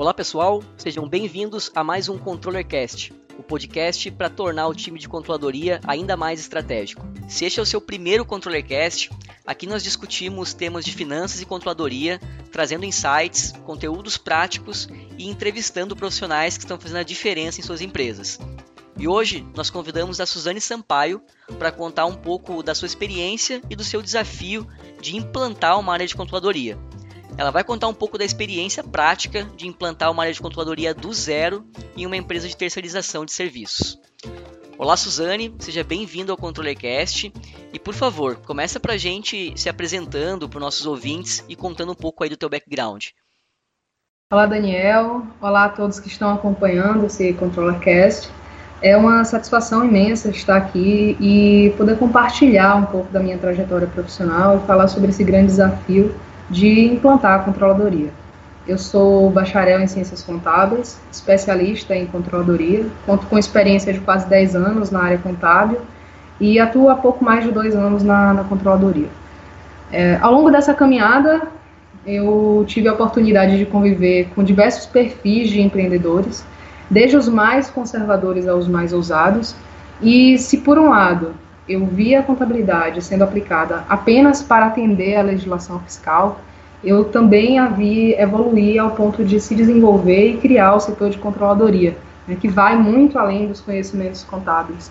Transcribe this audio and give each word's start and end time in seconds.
Olá 0.00 0.14
pessoal, 0.14 0.62
sejam 0.78 1.06
bem-vindos 1.06 1.70
a 1.74 1.84
mais 1.84 2.08
um 2.08 2.16
ControllerCast, 2.16 3.12
o 3.38 3.42
podcast 3.42 4.10
para 4.10 4.30
tornar 4.30 4.66
o 4.66 4.74
time 4.74 4.98
de 4.98 5.06
controladoria 5.06 5.78
ainda 5.86 6.16
mais 6.16 6.40
estratégico. 6.40 7.06
Se 7.28 7.44
este 7.44 7.60
é 7.60 7.62
o 7.62 7.66
seu 7.66 7.82
primeiro 7.82 8.24
ControllerCast, 8.24 9.10
aqui 9.46 9.66
nós 9.66 9.82
discutimos 9.82 10.54
temas 10.54 10.86
de 10.86 10.92
finanças 10.92 11.42
e 11.42 11.44
controladoria, 11.44 12.18
trazendo 12.50 12.86
insights, 12.86 13.52
conteúdos 13.66 14.16
práticos 14.16 14.88
e 15.18 15.28
entrevistando 15.28 15.94
profissionais 15.94 16.56
que 16.56 16.64
estão 16.64 16.80
fazendo 16.80 17.00
a 17.00 17.02
diferença 17.02 17.60
em 17.60 17.62
suas 17.62 17.82
empresas. 17.82 18.38
E 18.96 19.06
hoje 19.06 19.46
nós 19.54 19.68
convidamos 19.68 20.18
a 20.18 20.24
Suzane 20.24 20.62
Sampaio 20.62 21.20
para 21.58 21.70
contar 21.70 22.06
um 22.06 22.16
pouco 22.16 22.62
da 22.62 22.74
sua 22.74 22.86
experiência 22.86 23.60
e 23.68 23.76
do 23.76 23.84
seu 23.84 24.00
desafio 24.00 24.66
de 24.98 25.14
implantar 25.14 25.78
uma 25.78 25.92
área 25.92 26.06
de 26.06 26.16
controladoria. 26.16 26.78
Ela 27.40 27.50
vai 27.50 27.64
contar 27.64 27.88
um 27.88 27.94
pouco 27.94 28.18
da 28.18 28.24
experiência 28.26 28.84
prática 28.84 29.44
de 29.56 29.66
implantar 29.66 30.10
uma 30.10 30.24
área 30.24 30.34
de 30.34 30.42
controladoria 30.42 30.92
do 30.92 31.10
zero 31.10 31.64
em 31.96 32.04
uma 32.04 32.14
empresa 32.14 32.46
de 32.46 32.54
terceirização 32.54 33.24
de 33.24 33.32
serviços. 33.32 33.98
Olá, 34.76 34.94
Suzane, 34.94 35.54
seja 35.58 35.82
bem-vindo 35.82 36.30
ao 36.30 36.36
ControllerCast 36.36 37.32
e, 37.72 37.78
por 37.78 37.94
favor, 37.94 38.36
começa 38.44 38.78
para 38.78 38.92
a 38.92 38.98
gente 38.98 39.54
se 39.56 39.70
apresentando 39.70 40.50
para 40.50 40.58
os 40.58 40.62
nossos 40.62 40.84
ouvintes 40.84 41.42
e 41.48 41.56
contando 41.56 41.92
um 41.92 41.94
pouco 41.94 42.22
aí 42.22 42.28
do 42.28 42.36
teu 42.36 42.50
background. 42.50 43.06
Olá, 44.30 44.44
Daniel. 44.44 45.26
Olá 45.40 45.64
a 45.64 45.68
todos 45.70 45.98
que 45.98 46.08
estão 46.08 46.34
acompanhando 46.34 47.06
esse 47.06 47.32
ControllerCast. 47.32 48.28
É 48.82 48.94
uma 48.98 49.24
satisfação 49.24 49.82
imensa 49.82 50.28
estar 50.28 50.58
aqui 50.58 51.16
e 51.18 51.72
poder 51.78 51.98
compartilhar 51.98 52.76
um 52.76 52.84
pouco 52.84 53.10
da 53.10 53.18
minha 53.18 53.38
trajetória 53.38 53.86
profissional 53.86 54.58
e 54.58 54.66
falar 54.66 54.88
sobre 54.88 55.08
esse 55.08 55.24
grande 55.24 55.46
desafio 55.46 56.14
de 56.50 56.86
implantar 56.86 57.40
a 57.40 57.42
controladoria. 57.44 58.10
Eu 58.66 58.76
sou 58.76 59.30
bacharel 59.30 59.80
em 59.80 59.86
Ciências 59.86 60.22
Contábeis, 60.22 61.00
especialista 61.10 61.94
em 61.94 62.06
controladoria, 62.06 62.86
conto 63.06 63.26
com 63.26 63.38
experiência 63.38 63.92
de 63.92 64.00
quase 64.00 64.28
10 64.28 64.54
anos 64.56 64.90
na 64.90 65.02
área 65.02 65.18
contábil 65.18 65.80
e 66.40 66.58
atuo 66.58 66.88
há 66.88 66.94
pouco 66.94 67.24
mais 67.24 67.44
de 67.44 67.52
dois 67.52 67.74
anos 67.74 68.02
na, 68.02 68.34
na 68.34 68.44
controladoria. 68.44 69.08
É, 69.92 70.18
ao 70.20 70.32
longo 70.32 70.50
dessa 70.50 70.74
caminhada, 70.74 71.42
eu 72.06 72.64
tive 72.66 72.88
a 72.88 72.92
oportunidade 72.92 73.58
de 73.58 73.66
conviver 73.66 74.28
com 74.34 74.42
diversos 74.42 74.86
perfis 74.86 75.50
de 75.50 75.60
empreendedores, 75.60 76.44
desde 76.88 77.16
os 77.16 77.28
mais 77.28 77.70
conservadores 77.70 78.48
aos 78.48 78.66
mais 78.66 78.92
ousados, 78.92 79.54
e 80.02 80.38
se 80.38 80.58
por 80.58 80.78
um 80.78 80.90
lado 80.90 81.34
eu 81.70 81.86
vi 81.86 82.16
a 82.16 82.22
contabilidade 82.22 83.00
sendo 83.00 83.22
aplicada 83.22 83.84
apenas 83.88 84.42
para 84.42 84.66
atender 84.66 85.16
a 85.16 85.22
legislação 85.22 85.78
fiscal, 85.80 86.40
eu 86.82 87.04
também 87.04 87.58
a 87.58 87.68
vi 87.68 88.14
evoluir 88.14 88.82
ao 88.82 88.90
ponto 88.90 89.24
de 89.24 89.38
se 89.40 89.54
desenvolver 89.54 90.32
e 90.32 90.36
criar 90.38 90.74
o 90.74 90.80
setor 90.80 91.10
de 91.10 91.18
controladoria, 91.18 91.96
né, 92.26 92.36
que 92.40 92.48
vai 92.48 92.76
muito 92.76 93.18
além 93.18 93.46
dos 93.46 93.60
conhecimentos 93.60 94.24
contábeis. 94.24 94.90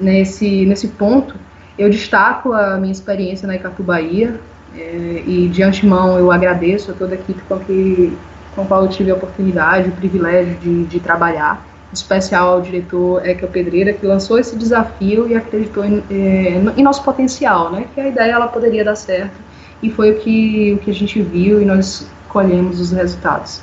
Nesse, 0.00 0.66
nesse 0.66 0.88
ponto, 0.88 1.36
eu 1.78 1.88
destaco 1.88 2.52
a 2.52 2.76
minha 2.76 2.92
experiência 2.92 3.46
na 3.46 3.54
Icatu 3.54 3.82
Bahia, 3.82 4.40
é, 4.76 5.22
e 5.26 5.48
de 5.48 5.62
antemão 5.62 6.18
eu 6.18 6.32
agradeço 6.32 6.90
a 6.90 6.94
toda 6.94 7.14
a 7.14 7.18
equipe 7.18 7.40
com, 7.48 7.58
que, 7.60 8.16
com 8.54 8.62
a 8.62 8.64
qual 8.64 8.82
eu 8.82 8.88
tive 8.88 9.10
a 9.10 9.14
oportunidade, 9.14 9.88
o 9.88 9.92
privilégio 9.92 10.54
de, 10.56 10.84
de 10.84 11.00
trabalhar 11.00 11.64
especial 11.96 12.54
ao 12.54 12.62
diretor 12.62 13.26
Ekel 13.26 13.48
Pedreira, 13.48 13.92
que 13.92 14.06
lançou 14.06 14.38
esse 14.38 14.56
desafio 14.56 15.28
e 15.28 15.34
acreditou 15.34 15.84
em, 15.84 16.02
é, 16.10 16.78
em, 16.78 16.82
nosso 16.82 17.02
potencial, 17.02 17.70
né? 17.70 17.88
Que 17.94 18.00
a 18.00 18.08
ideia 18.08 18.32
ela 18.32 18.48
poderia 18.48 18.84
dar 18.84 18.96
certo 18.96 19.36
e 19.82 19.90
foi 19.90 20.12
o 20.12 20.20
que, 20.20 20.72
o 20.74 20.78
que 20.78 20.90
a 20.90 20.94
gente 20.94 21.20
viu 21.22 21.60
e 21.60 21.64
nós 21.64 22.06
colhemos 22.28 22.80
os 22.80 22.92
resultados. 22.92 23.60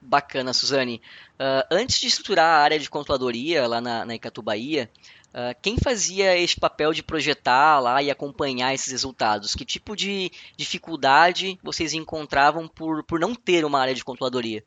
Bacana, 0.00 0.52
Suzane. 0.52 1.00
Uh, 1.40 1.64
antes 1.70 2.00
de 2.00 2.08
estruturar 2.08 2.44
a 2.44 2.62
área 2.62 2.78
de 2.78 2.90
controladoria 2.90 3.66
lá 3.66 3.80
na, 3.80 4.04
na 4.04 4.14
Icatu 4.16 4.42
Bahia, 4.42 4.90
uh, 5.28 5.56
quem 5.62 5.78
fazia 5.78 6.36
esse 6.36 6.58
papel 6.58 6.92
de 6.92 7.02
projetar 7.02 7.78
lá 7.78 8.02
e 8.02 8.10
acompanhar 8.10 8.74
esses 8.74 8.90
resultados? 8.90 9.54
Que 9.54 9.64
tipo 9.64 9.94
de 9.94 10.30
dificuldade 10.56 11.58
vocês 11.62 11.94
encontravam 11.94 12.66
por, 12.66 13.04
por 13.04 13.20
não 13.20 13.34
ter 13.34 13.64
uma 13.64 13.80
área 13.80 13.94
de 13.94 14.04
controladoria? 14.04 14.64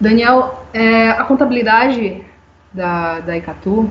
Daniel, 0.00 0.64
é, 0.72 1.10
a 1.10 1.24
contabilidade 1.24 2.22
da, 2.72 3.20
da 3.20 3.36
Icatu, 3.36 3.90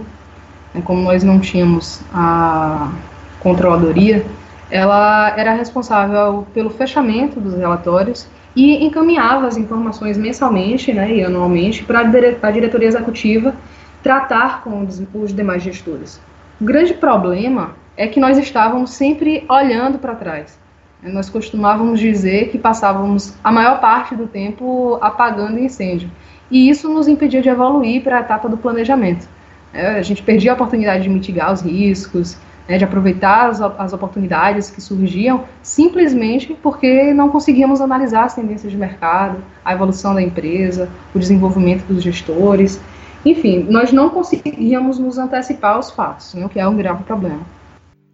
né, 0.73 0.81
como 0.83 1.03
nós 1.03 1.23
não 1.23 1.39
tínhamos 1.39 2.01
a 2.11 2.91
controladoria, 3.39 4.25
ela 4.71 5.33
era 5.37 5.53
responsável 5.53 6.47
pelo 6.53 6.69
fechamento 6.69 7.39
dos 7.39 7.53
relatórios 7.53 8.27
e 8.55 8.83
encaminhava 8.83 9.47
as 9.47 9.57
informações 9.57 10.17
mensalmente 10.17 10.91
né, 10.91 11.15
e 11.15 11.23
anualmente 11.23 11.83
para 11.83 11.99
a 11.99 12.51
diretoria 12.51 12.87
executiva 12.87 13.53
tratar 14.01 14.63
com 14.63 14.87
os 15.13 15.33
demais 15.33 15.61
gestores. 15.61 16.19
O 16.59 16.65
grande 16.65 16.93
problema 16.93 17.75
é 17.95 18.07
que 18.07 18.19
nós 18.19 18.37
estávamos 18.37 18.91
sempre 18.91 19.45
olhando 19.47 19.99
para 19.99 20.15
trás. 20.15 20.57
Nós 21.01 21.29
costumávamos 21.29 21.99
dizer 21.99 22.49
que 22.49 22.57
passávamos 22.57 23.33
a 23.41 23.51
maior 23.51 23.79
parte 23.79 24.15
do 24.15 24.27
tempo 24.27 24.97
apagando 25.01 25.57
incêndio. 25.57 26.11
E 26.51 26.69
isso 26.69 26.89
nos 26.89 27.07
impedia 27.07 27.41
de 27.41 27.47
evoluir 27.47 28.03
para 28.03 28.17
a 28.17 28.19
etapa 28.21 28.49
do 28.49 28.57
planejamento. 28.57 29.27
É, 29.73 29.91
a 29.91 30.01
gente 30.01 30.21
perdia 30.21 30.51
a 30.51 30.55
oportunidade 30.55 31.03
de 31.03 31.09
mitigar 31.09 31.53
os 31.53 31.61
riscos, 31.61 32.37
né, 32.67 32.77
de 32.77 32.83
aproveitar 32.83 33.49
as, 33.49 33.93
oportunidades 33.93 34.69
que 34.69 34.81
surgiam, 34.81 35.45
simplesmente 35.61 36.53
porque 36.61 37.13
não 37.13 37.29
conseguíamos 37.29 37.79
analisar 37.79 38.25
as 38.25 38.35
tendências 38.35 38.71
de 38.71 38.77
mercado, 38.77 39.37
a 39.63 39.73
evolução 39.73 40.13
da 40.13 40.21
empresa, 40.21 40.89
o 41.13 41.19
desenvolvimento 41.19 41.85
dos 41.85 42.03
gestores. 42.03 42.79
Enfim, 43.25 43.65
nós 43.69 43.91
não 43.91 44.09
conseguíamos 44.09 44.99
nos 44.99 45.17
antecipar 45.17 45.75
aos 45.75 45.91
fatos, 45.91 46.33
né, 46.33 46.45
o 46.45 46.49
que 46.49 46.59
é 46.59 46.67
um 46.67 46.75
grave 46.75 47.03
problema. 47.03 47.41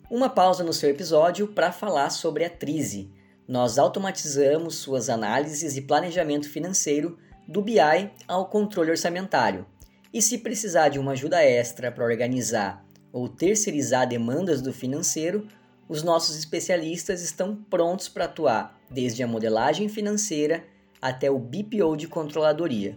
Uma 0.08 0.30
pausa 0.30 0.64
no 0.64 0.72
seu 0.72 0.92
episódio 0.92 1.48
para 1.48 1.72
falar 1.72 2.12
sobre 2.12 2.46
a 2.46 2.50
Trize. 2.50 3.10
Nós 3.48 3.80
automatizamos 3.80 4.76
suas 4.76 5.10
análises 5.10 5.76
e 5.76 5.82
planejamento 5.82 6.48
financeiro 6.48 7.18
do 7.48 7.60
BI 7.60 8.12
ao 8.28 8.48
controle 8.48 8.92
orçamentário. 8.92 9.66
E 10.14 10.22
se 10.22 10.38
precisar 10.38 10.90
de 10.90 11.00
uma 11.00 11.14
ajuda 11.14 11.44
extra 11.44 11.92
para 11.92 12.06
organizar 12.06 12.86
ou 13.12 13.28
terceirizar 13.28 14.08
demandas 14.08 14.62
do 14.62 14.72
financeiro, 14.72 15.48
os 15.90 16.04
nossos 16.04 16.38
especialistas 16.38 17.24
estão 17.24 17.56
prontos 17.56 18.08
para 18.08 18.26
atuar 18.26 18.80
desde 18.92 19.24
a 19.24 19.28
modelagem 19.28 19.90
financeira 19.90 20.64
até 21.02 21.32
o 21.32 21.40
BPO 21.40 21.98
de 21.98 22.08
controladoria. 22.08 22.96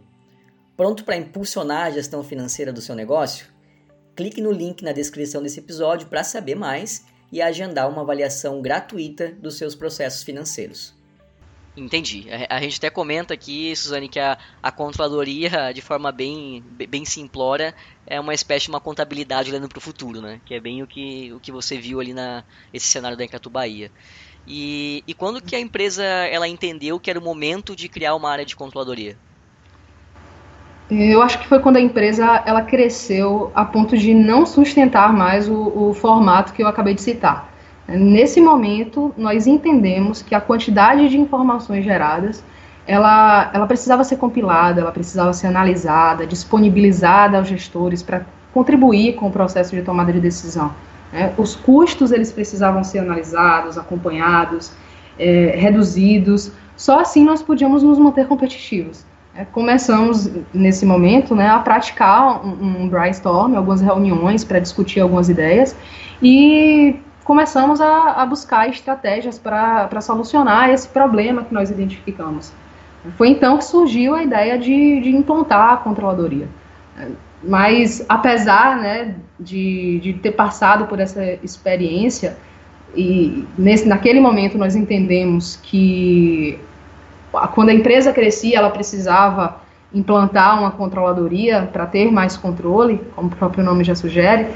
Pronto 0.76 1.04
para 1.04 1.16
impulsionar 1.16 1.86
a 1.86 1.90
gestão 1.90 2.22
financeira 2.22 2.70
do 2.70 2.82
seu 2.82 2.94
negócio? 2.94 3.46
Clique 4.18 4.40
no 4.40 4.50
link 4.50 4.82
na 4.82 4.90
descrição 4.90 5.40
desse 5.40 5.60
episódio 5.60 6.08
para 6.08 6.24
saber 6.24 6.56
mais 6.56 7.06
e 7.30 7.40
agendar 7.40 7.88
uma 7.88 8.02
avaliação 8.02 8.60
gratuita 8.60 9.30
dos 9.40 9.54
seus 9.54 9.76
processos 9.76 10.24
financeiros. 10.24 10.92
Entendi. 11.76 12.26
A, 12.50 12.60
gente 12.60 12.78
até 12.78 12.90
comenta 12.90 13.32
aqui, 13.32 13.76
Suzane, 13.76 14.08
que 14.08 14.18
a, 14.18 14.36
a 14.60 14.72
controladoria, 14.72 15.70
de 15.72 15.80
forma 15.80 16.10
bem, 16.10 16.64
bem 16.88 17.04
simplória, 17.04 17.72
é 18.04 18.18
uma 18.18 18.34
espécie 18.34 18.64
de 18.64 18.70
uma 18.70 18.80
contabilidade 18.80 19.52
olhando 19.52 19.68
para 19.68 19.78
o 19.78 19.80
futuro, 19.80 20.20
né? 20.20 20.40
Que 20.44 20.54
é 20.54 20.60
bem 20.60 20.82
o 20.82 20.86
que, 20.88 21.32
o 21.32 21.38
que 21.38 21.52
você 21.52 21.78
viu 21.78 22.00
ali 22.00 22.12
na 22.12 22.42
esse 22.74 22.88
cenário 22.88 23.16
da 23.16 23.24
Encatu 23.24 23.48
Bahia. 23.48 23.88
E, 24.48 25.04
e 25.06 25.14
quando 25.14 25.40
que 25.40 25.54
a 25.54 25.60
empresa 25.60 26.02
ela 26.02 26.48
entendeu 26.48 26.98
que 26.98 27.08
era 27.08 27.20
o 27.20 27.22
momento 27.22 27.76
de 27.76 27.88
criar 27.88 28.16
uma 28.16 28.28
área 28.28 28.44
de 28.44 28.56
controladoria? 28.56 29.16
Eu 30.90 31.20
acho 31.20 31.38
que 31.38 31.46
foi 31.46 31.58
quando 31.60 31.76
a 31.76 31.80
empresa 31.80 32.42
ela 32.46 32.62
cresceu 32.62 33.52
a 33.54 33.64
ponto 33.64 33.96
de 33.96 34.14
não 34.14 34.46
sustentar 34.46 35.12
mais 35.12 35.48
o, 35.48 35.88
o 35.90 35.94
formato 35.94 36.52
que 36.52 36.62
eu 36.62 36.66
acabei 36.66 36.94
de 36.94 37.02
citar. 37.02 37.52
Nesse 37.86 38.40
momento, 38.40 39.14
nós 39.16 39.46
entendemos 39.46 40.22
que 40.22 40.34
a 40.34 40.40
quantidade 40.40 41.08
de 41.08 41.18
informações 41.18 41.84
geradas 41.84 42.42
ela, 42.86 43.50
ela 43.52 43.66
precisava 43.66 44.02
ser 44.02 44.16
compilada, 44.16 44.80
ela 44.80 44.90
precisava 44.90 45.30
ser 45.34 45.48
analisada, 45.48 46.26
disponibilizada 46.26 47.36
aos 47.36 47.46
gestores 47.46 48.02
para 48.02 48.24
contribuir 48.54 49.14
com 49.14 49.28
o 49.28 49.30
processo 49.30 49.76
de 49.76 49.82
tomada 49.82 50.10
de 50.10 50.20
decisão. 50.20 50.72
Né? 51.12 51.34
Os 51.36 51.54
custos 51.54 52.12
eles 52.12 52.32
precisavam 52.32 52.82
ser 52.82 53.00
analisados, 53.00 53.76
acompanhados, 53.76 54.72
é, 55.18 55.54
reduzidos. 55.54 56.50
Só 56.76 57.00
assim 57.00 57.24
nós 57.24 57.42
podíamos 57.42 57.82
nos 57.82 57.98
manter 57.98 58.26
competitivos. 58.26 59.04
É, 59.38 59.44
começamos 59.44 60.28
nesse 60.52 60.84
momento 60.84 61.32
né, 61.32 61.48
a 61.48 61.60
praticar 61.60 62.44
um, 62.44 62.82
um 62.82 62.88
brainstorm, 62.88 63.54
algumas 63.54 63.80
reuniões 63.80 64.42
para 64.42 64.58
discutir 64.58 64.98
algumas 64.98 65.28
ideias 65.28 65.76
e 66.20 66.96
começamos 67.22 67.80
a, 67.80 68.14
a 68.20 68.26
buscar 68.26 68.68
estratégias 68.68 69.38
para 69.38 70.00
solucionar 70.00 70.70
esse 70.70 70.88
problema 70.88 71.44
que 71.44 71.54
nós 71.54 71.70
identificamos. 71.70 72.52
Foi 73.16 73.28
então 73.28 73.58
que 73.58 73.64
surgiu 73.64 74.12
a 74.12 74.24
ideia 74.24 74.58
de, 74.58 75.00
de 75.02 75.14
implantar 75.14 75.74
a 75.74 75.76
controladoria. 75.76 76.48
Mas, 77.40 78.04
apesar 78.08 78.76
né, 78.78 79.14
de, 79.38 80.00
de 80.00 80.14
ter 80.14 80.32
passado 80.32 80.86
por 80.86 80.98
essa 80.98 81.22
experiência, 81.44 82.36
e 82.96 83.46
nesse, 83.56 83.86
naquele 83.86 84.18
momento 84.18 84.58
nós 84.58 84.74
entendemos 84.74 85.60
que 85.62 86.58
quando 87.54 87.68
a 87.70 87.74
empresa 87.74 88.12
crescia, 88.12 88.58
ela 88.58 88.70
precisava 88.70 89.56
implantar 89.92 90.58
uma 90.58 90.70
controladoria 90.70 91.68
para 91.72 91.86
ter 91.86 92.10
mais 92.10 92.36
controle, 92.36 93.00
como 93.14 93.28
o 93.28 93.30
próprio 93.30 93.64
nome 93.64 93.84
já 93.84 93.94
sugere. 93.94 94.46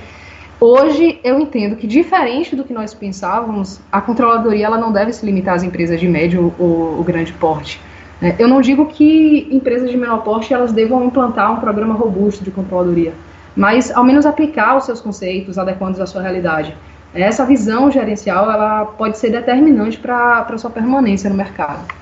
Hoje 0.60 1.18
eu 1.24 1.40
entendo 1.40 1.74
que 1.74 1.86
diferente 1.86 2.54
do 2.54 2.62
que 2.62 2.72
nós 2.72 2.94
pensávamos, 2.94 3.80
a 3.90 4.00
controladoria 4.00 4.66
ela 4.66 4.78
não 4.78 4.92
deve 4.92 5.12
se 5.12 5.26
limitar 5.26 5.54
às 5.54 5.62
empresas 5.62 5.98
de 5.98 6.06
médio 6.06 6.54
ou, 6.58 6.98
ou 6.98 7.04
grande 7.04 7.32
porte. 7.32 7.80
É, 8.20 8.36
eu 8.38 8.46
não 8.46 8.60
digo 8.60 8.86
que 8.86 9.48
empresas 9.50 9.90
de 9.90 9.96
menor 9.96 10.22
porte 10.22 10.54
elas 10.54 10.72
devam 10.72 11.04
implantar 11.04 11.52
um 11.52 11.56
programa 11.56 11.94
robusto 11.94 12.44
de 12.44 12.52
controladoria, 12.52 13.12
mas 13.56 13.90
ao 13.90 14.04
menos 14.04 14.24
aplicar 14.24 14.76
os 14.76 14.84
seus 14.84 15.00
conceitos 15.00 15.58
adequados 15.58 15.98
à 15.98 16.06
sua 16.06 16.22
realidade. 16.22 16.76
Essa 17.12 17.44
visão 17.44 17.90
gerencial 17.90 18.50
ela 18.50 18.84
pode 18.84 19.18
ser 19.18 19.30
determinante 19.30 19.98
para 19.98 20.46
a 20.48 20.58
sua 20.58 20.70
permanência 20.70 21.28
no 21.28 21.36
mercado. 21.36 22.01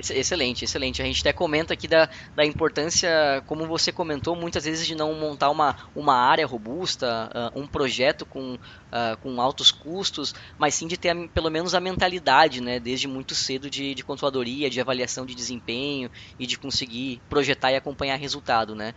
Excelente, 0.00 0.64
excelente. 0.64 1.02
A 1.02 1.04
gente 1.04 1.18
até 1.20 1.32
comenta 1.32 1.74
aqui 1.74 1.88
da, 1.88 2.08
da 2.32 2.44
importância, 2.44 3.42
como 3.46 3.66
você 3.66 3.90
comentou, 3.90 4.36
muitas 4.36 4.64
vezes 4.64 4.86
de 4.86 4.94
não 4.94 5.12
montar 5.12 5.50
uma, 5.50 5.74
uma 5.92 6.14
área 6.14 6.46
robusta, 6.46 7.28
uh, 7.52 7.60
um 7.60 7.66
projeto 7.66 8.24
com, 8.24 8.54
uh, 8.54 9.16
com 9.18 9.40
altos 9.40 9.72
custos, 9.72 10.32
mas 10.56 10.76
sim 10.76 10.86
de 10.86 10.96
ter 10.96 11.08
a, 11.08 11.28
pelo 11.28 11.50
menos 11.50 11.74
a 11.74 11.80
mentalidade, 11.80 12.60
né, 12.60 12.78
desde 12.78 13.08
muito 13.08 13.34
cedo 13.34 13.68
de, 13.68 13.92
de 13.92 14.04
controladoria, 14.04 14.70
de 14.70 14.80
avaliação 14.80 15.26
de 15.26 15.34
desempenho 15.34 16.08
e 16.38 16.46
de 16.46 16.56
conseguir 16.56 17.20
projetar 17.28 17.72
e 17.72 17.76
acompanhar 17.76 18.14
resultado, 18.14 18.76
né. 18.76 18.94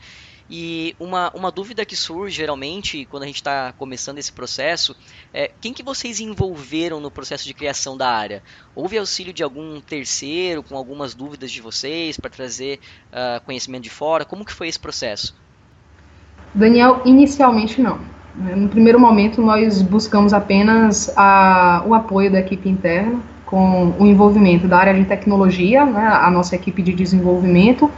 E 0.54 0.94
uma, 1.00 1.32
uma 1.34 1.50
dúvida 1.50 1.86
que 1.86 1.96
surge 1.96 2.36
geralmente 2.36 3.06
quando 3.06 3.24
a 3.24 3.26
gente 3.26 3.38
está 3.38 3.72
começando 3.72 4.18
esse 4.18 4.34
processo 4.34 4.94
é 5.34 5.50
quem 5.62 5.72
que 5.72 5.82
vocês 5.82 6.20
envolveram 6.20 7.00
no 7.00 7.10
processo 7.10 7.46
de 7.46 7.54
criação 7.54 7.96
da 7.96 8.10
área? 8.10 8.44
Houve 8.76 8.98
auxílio 8.98 9.32
de 9.32 9.42
algum 9.42 9.80
terceiro 9.80 10.62
com 10.62 10.76
algumas 10.76 11.16
dúvidas 11.16 11.54
de 11.54 11.62
vocês 11.62 12.20
para 12.20 12.30
trazer 12.30 12.82
uh, 13.14 13.40
conhecimento 13.46 13.84
de 13.84 13.90
fora? 13.90 14.26
Como 14.26 14.44
que 14.44 14.52
foi 14.52 14.68
esse 14.68 14.78
processo? 14.78 15.34
Daniel, 16.54 17.02
inicialmente 17.06 17.82
não. 17.82 18.02
No 18.36 18.68
primeiro 18.68 19.00
momento 19.00 19.42
nós 19.42 19.82
buscamos 19.82 20.34
apenas 20.34 21.14
a, 21.16 21.82
o 21.88 21.94
apoio 21.94 22.30
da 22.30 22.40
equipe 22.42 22.68
interna 22.68 23.22
com 23.46 23.96
o 23.98 24.06
envolvimento 24.06 24.68
da 24.68 24.80
área 24.80 24.94
de 24.94 25.06
tecnologia, 25.06 25.86
né, 25.86 26.08
a 26.08 26.30
nossa 26.30 26.58
equipe 26.58 26.82
de 26.82 26.92
desenvolvimento 26.92 27.90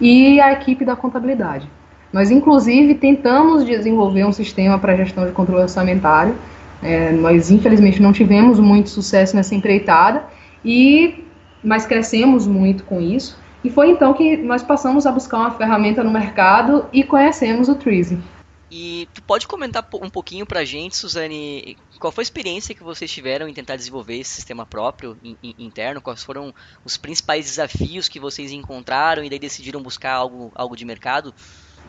e 0.00 0.40
a 0.40 0.52
equipe 0.52 0.84
da 0.84 0.96
contabilidade. 0.96 1.68
Nós, 2.12 2.30
inclusive, 2.30 2.94
tentamos 2.94 3.64
desenvolver 3.64 4.24
um 4.24 4.32
sistema 4.32 4.78
para 4.78 4.96
gestão 4.96 5.26
de 5.26 5.32
controle 5.32 5.62
orçamentário. 5.62 6.34
É, 6.82 7.12
nós, 7.12 7.50
infelizmente, 7.50 8.02
não 8.02 8.12
tivemos 8.12 8.58
muito 8.58 8.90
sucesso 8.90 9.36
nessa 9.36 9.54
empreitada, 9.54 10.24
e 10.64 11.24
mas 11.62 11.86
crescemos 11.86 12.46
muito 12.46 12.84
com 12.84 13.00
isso. 13.00 13.38
E 13.62 13.70
foi 13.70 13.90
então 13.90 14.14
que 14.14 14.36
nós 14.38 14.62
passamos 14.62 15.06
a 15.06 15.12
buscar 15.12 15.38
uma 15.38 15.50
ferramenta 15.50 16.02
no 16.02 16.10
mercado 16.10 16.86
e 16.92 17.04
conhecemos 17.04 17.68
o 17.68 17.74
Treasy. 17.74 18.18
E 18.70 19.08
tu 19.12 19.20
pode 19.22 19.48
comentar 19.48 19.86
um 19.94 20.08
pouquinho 20.08 20.46
para 20.46 20.60
a 20.60 20.64
gente, 20.64 20.96
Suzane, 20.96 21.76
qual 21.98 22.12
foi 22.12 22.22
a 22.22 22.24
experiência 22.24 22.74
que 22.74 22.84
vocês 22.84 23.10
tiveram 23.10 23.48
em 23.48 23.52
tentar 23.52 23.74
desenvolver 23.74 24.16
esse 24.16 24.30
sistema 24.30 24.64
próprio 24.64 25.18
in, 25.24 25.36
in, 25.42 25.54
interno? 25.58 26.00
Quais 26.00 26.22
foram 26.22 26.54
os 26.84 26.96
principais 26.96 27.46
desafios 27.46 28.08
que 28.08 28.20
vocês 28.20 28.52
encontraram 28.52 29.24
e 29.24 29.28
daí 29.28 29.40
decidiram 29.40 29.82
buscar 29.82 30.12
algo, 30.12 30.52
algo 30.54 30.76
de 30.76 30.84
mercado? 30.84 31.34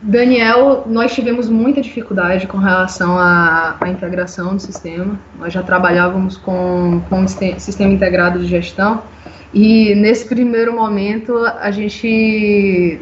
Daniel, 0.04 0.82
nós 0.88 1.14
tivemos 1.14 1.48
muita 1.48 1.80
dificuldade 1.80 2.48
com 2.48 2.58
relação 2.58 3.16
à, 3.16 3.76
à 3.80 3.88
integração 3.88 4.56
do 4.56 4.60
sistema. 4.60 5.16
Nós 5.38 5.52
já 5.52 5.62
trabalhávamos 5.62 6.36
com, 6.36 7.00
com 7.08 7.22
o 7.22 7.28
sistema 7.28 7.92
integrado 7.92 8.40
de 8.40 8.46
gestão 8.46 9.04
e 9.54 9.94
nesse 9.94 10.26
primeiro 10.26 10.74
momento 10.74 11.36
a 11.46 11.70
gente, 11.70 13.00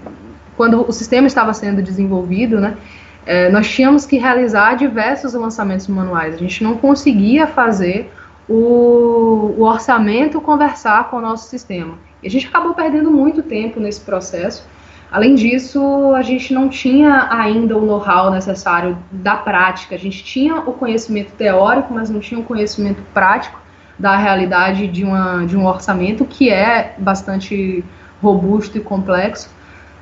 quando 0.58 0.87
o 0.87 0.93
sistema 0.93 1.26
estava 1.26 1.55
sendo 1.55 1.81
desenvolvido, 1.81 2.61
né, 2.61 2.76
é, 3.25 3.49
nós 3.49 3.70
tínhamos 3.70 4.05
que 4.05 4.19
realizar 4.19 4.75
diversos 4.75 5.32
lançamentos 5.32 5.87
manuais. 5.88 6.35
A 6.35 6.38
gente 6.38 6.62
não 6.62 6.76
conseguia 6.76 7.46
fazer 7.46 8.12
o, 8.46 9.55
o 9.56 9.62
orçamento 9.62 10.38
conversar 10.38 11.08
com 11.08 11.17
o 11.17 11.20
nosso 11.23 11.49
sistema. 11.49 11.94
E 12.23 12.26
a 12.26 12.31
gente 12.31 12.46
acabou 12.46 12.75
perdendo 12.75 13.11
muito 13.11 13.43
tempo 13.43 13.81
nesse 13.81 14.00
processo 14.03 14.69
Além 15.10 15.34
disso, 15.34 16.14
a 16.14 16.22
gente 16.22 16.54
não 16.54 16.68
tinha 16.68 17.26
ainda 17.30 17.76
o 17.76 17.84
know-how 17.84 18.30
necessário 18.30 18.96
da 19.10 19.34
prática. 19.34 19.96
A 19.96 19.98
gente 19.98 20.22
tinha 20.22 20.56
o 20.60 20.72
conhecimento 20.72 21.32
teórico, 21.32 21.92
mas 21.92 22.08
não 22.08 22.20
tinha 22.20 22.38
o 22.38 22.44
conhecimento 22.44 23.02
prático 23.12 23.60
da 23.98 24.16
realidade 24.16 24.86
de, 24.86 25.04
uma, 25.04 25.44
de 25.44 25.56
um 25.56 25.66
orçamento 25.66 26.24
que 26.24 26.48
é 26.48 26.94
bastante 26.96 27.84
robusto 28.22 28.78
e 28.78 28.80
complexo. 28.80 29.50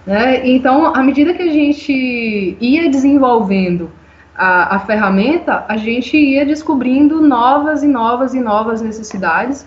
Né? 0.07 0.47
Então, 0.47 0.95
à 0.95 1.03
medida 1.03 1.33
que 1.33 1.43
a 1.43 1.53
gente 1.53 2.57
ia 2.61 2.91
desenvolvendo 2.91 3.91
a, 4.35 4.77
a 4.77 4.79
ferramenta, 4.81 5.65
a 5.69 5.77
gente 5.79 6.17
ia 6.17 6.45
descobrindo 6.45 7.21
novas 7.21 7.83
e 7.83 7.89
novas 7.89 8.35
e 8.35 8.41
novas 8.41 8.83
necessidades 8.83 9.67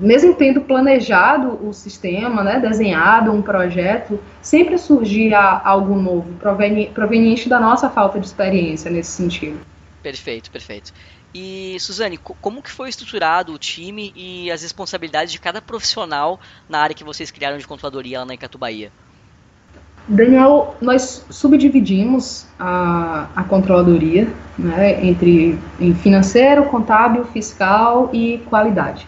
mesmo 0.00 0.34
tendo 0.34 0.62
planejado 0.62 1.58
o 1.66 1.72
sistema, 1.72 2.42
né, 2.42 2.58
desenhado 2.58 3.30
um 3.32 3.42
projeto, 3.42 4.18
sempre 4.40 4.78
surgia 4.78 5.38
algo 5.38 5.94
novo, 5.94 6.32
proveniente 6.94 7.48
da 7.48 7.60
nossa 7.60 7.90
falta 7.90 8.18
de 8.18 8.26
experiência 8.26 8.90
nesse 8.90 9.10
sentido. 9.10 9.60
Perfeito, 10.02 10.50
perfeito. 10.50 10.92
E, 11.34 11.76
Suzane, 11.80 12.16
como 12.16 12.62
que 12.62 12.70
foi 12.70 12.88
estruturado 12.88 13.52
o 13.52 13.58
time 13.58 14.12
e 14.16 14.50
as 14.50 14.62
responsabilidades 14.62 15.32
de 15.32 15.40
cada 15.40 15.60
profissional 15.60 16.40
na 16.68 16.78
área 16.78 16.94
que 16.94 17.04
vocês 17.04 17.30
criaram 17.30 17.58
de 17.58 17.66
controladoria 17.66 18.20
lá 18.20 18.24
na 18.24 18.34
Icatu 18.34 18.56
Bahia? 18.56 18.90
Daniel, 20.08 20.76
nós 20.80 21.26
subdividimos 21.28 22.46
a, 22.58 23.28
a 23.34 23.42
controladoria 23.42 24.32
né, 24.56 25.04
entre 25.04 25.58
em 25.80 25.94
financeiro, 25.94 26.66
contábil, 26.66 27.24
fiscal 27.24 28.08
e 28.12 28.38
qualidade. 28.48 29.06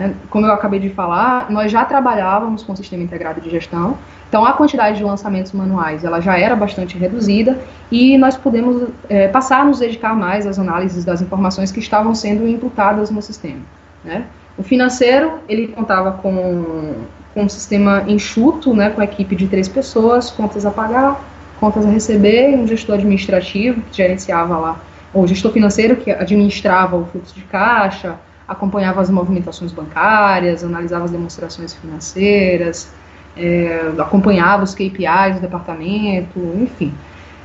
Né? 0.00 0.14
Como 0.30 0.46
eu 0.46 0.52
acabei 0.52 0.80
de 0.80 0.88
falar, 0.88 1.50
nós 1.50 1.70
já 1.70 1.84
trabalhávamos 1.84 2.62
com 2.62 2.72
o 2.72 2.76
sistema 2.76 3.02
integrado 3.02 3.38
de 3.38 3.50
gestão, 3.50 3.98
então 4.26 4.46
a 4.46 4.54
quantidade 4.54 4.96
de 4.96 5.04
lançamentos 5.04 5.52
manuais 5.52 6.04
ela 6.04 6.20
já 6.22 6.38
era 6.38 6.56
bastante 6.56 6.96
reduzida 6.96 7.58
e 7.92 8.16
nós 8.16 8.34
pudemos 8.34 8.88
é, 9.10 9.28
passar 9.28 9.60
a 9.60 9.64
nos 9.66 9.78
dedicar 9.78 10.16
mais 10.16 10.46
às 10.46 10.58
análises 10.58 11.04
das 11.04 11.20
informações 11.20 11.70
que 11.70 11.80
estavam 11.80 12.14
sendo 12.14 12.48
imputadas 12.48 13.10
no 13.10 13.20
sistema. 13.20 13.60
Né? 14.02 14.24
O 14.56 14.62
financeiro 14.62 15.34
ele 15.46 15.68
contava 15.68 16.12
com, 16.12 16.94
com 17.34 17.42
um 17.42 17.48
sistema 17.50 18.04
enxuto, 18.08 18.74
né, 18.74 18.88
com 18.88 19.02
a 19.02 19.04
equipe 19.04 19.36
de 19.36 19.48
três 19.48 19.68
pessoas, 19.68 20.30
contas 20.30 20.64
a 20.64 20.70
pagar, 20.70 21.20
contas 21.60 21.84
a 21.84 21.90
receber, 21.90 22.56
um 22.56 22.66
gestor 22.66 22.94
administrativo 22.94 23.82
que 23.82 23.98
gerenciava 23.98 24.56
lá, 24.56 24.80
ou 25.12 25.26
gestor 25.26 25.52
financeiro 25.52 25.96
que 25.96 26.10
administrava 26.10 26.96
o 26.96 27.04
fluxo 27.04 27.34
de 27.34 27.42
caixa, 27.42 28.16
acompanhava 28.50 29.00
as 29.00 29.08
movimentações 29.08 29.70
bancárias, 29.70 30.64
analisava 30.64 31.04
as 31.04 31.12
demonstrações 31.12 31.72
financeiras, 31.72 32.92
é, 33.36 33.92
acompanhava 33.96 34.64
os 34.64 34.74
KPIs 34.74 35.36
do 35.36 35.40
departamento, 35.40 36.40
enfim. 36.60 36.92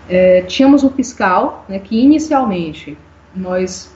É, 0.10 0.42
tínhamos 0.42 0.84
o 0.84 0.90
fiscal, 0.90 1.64
né, 1.70 1.78
que 1.78 2.02
inicialmente 2.02 2.98
nós 3.36 3.94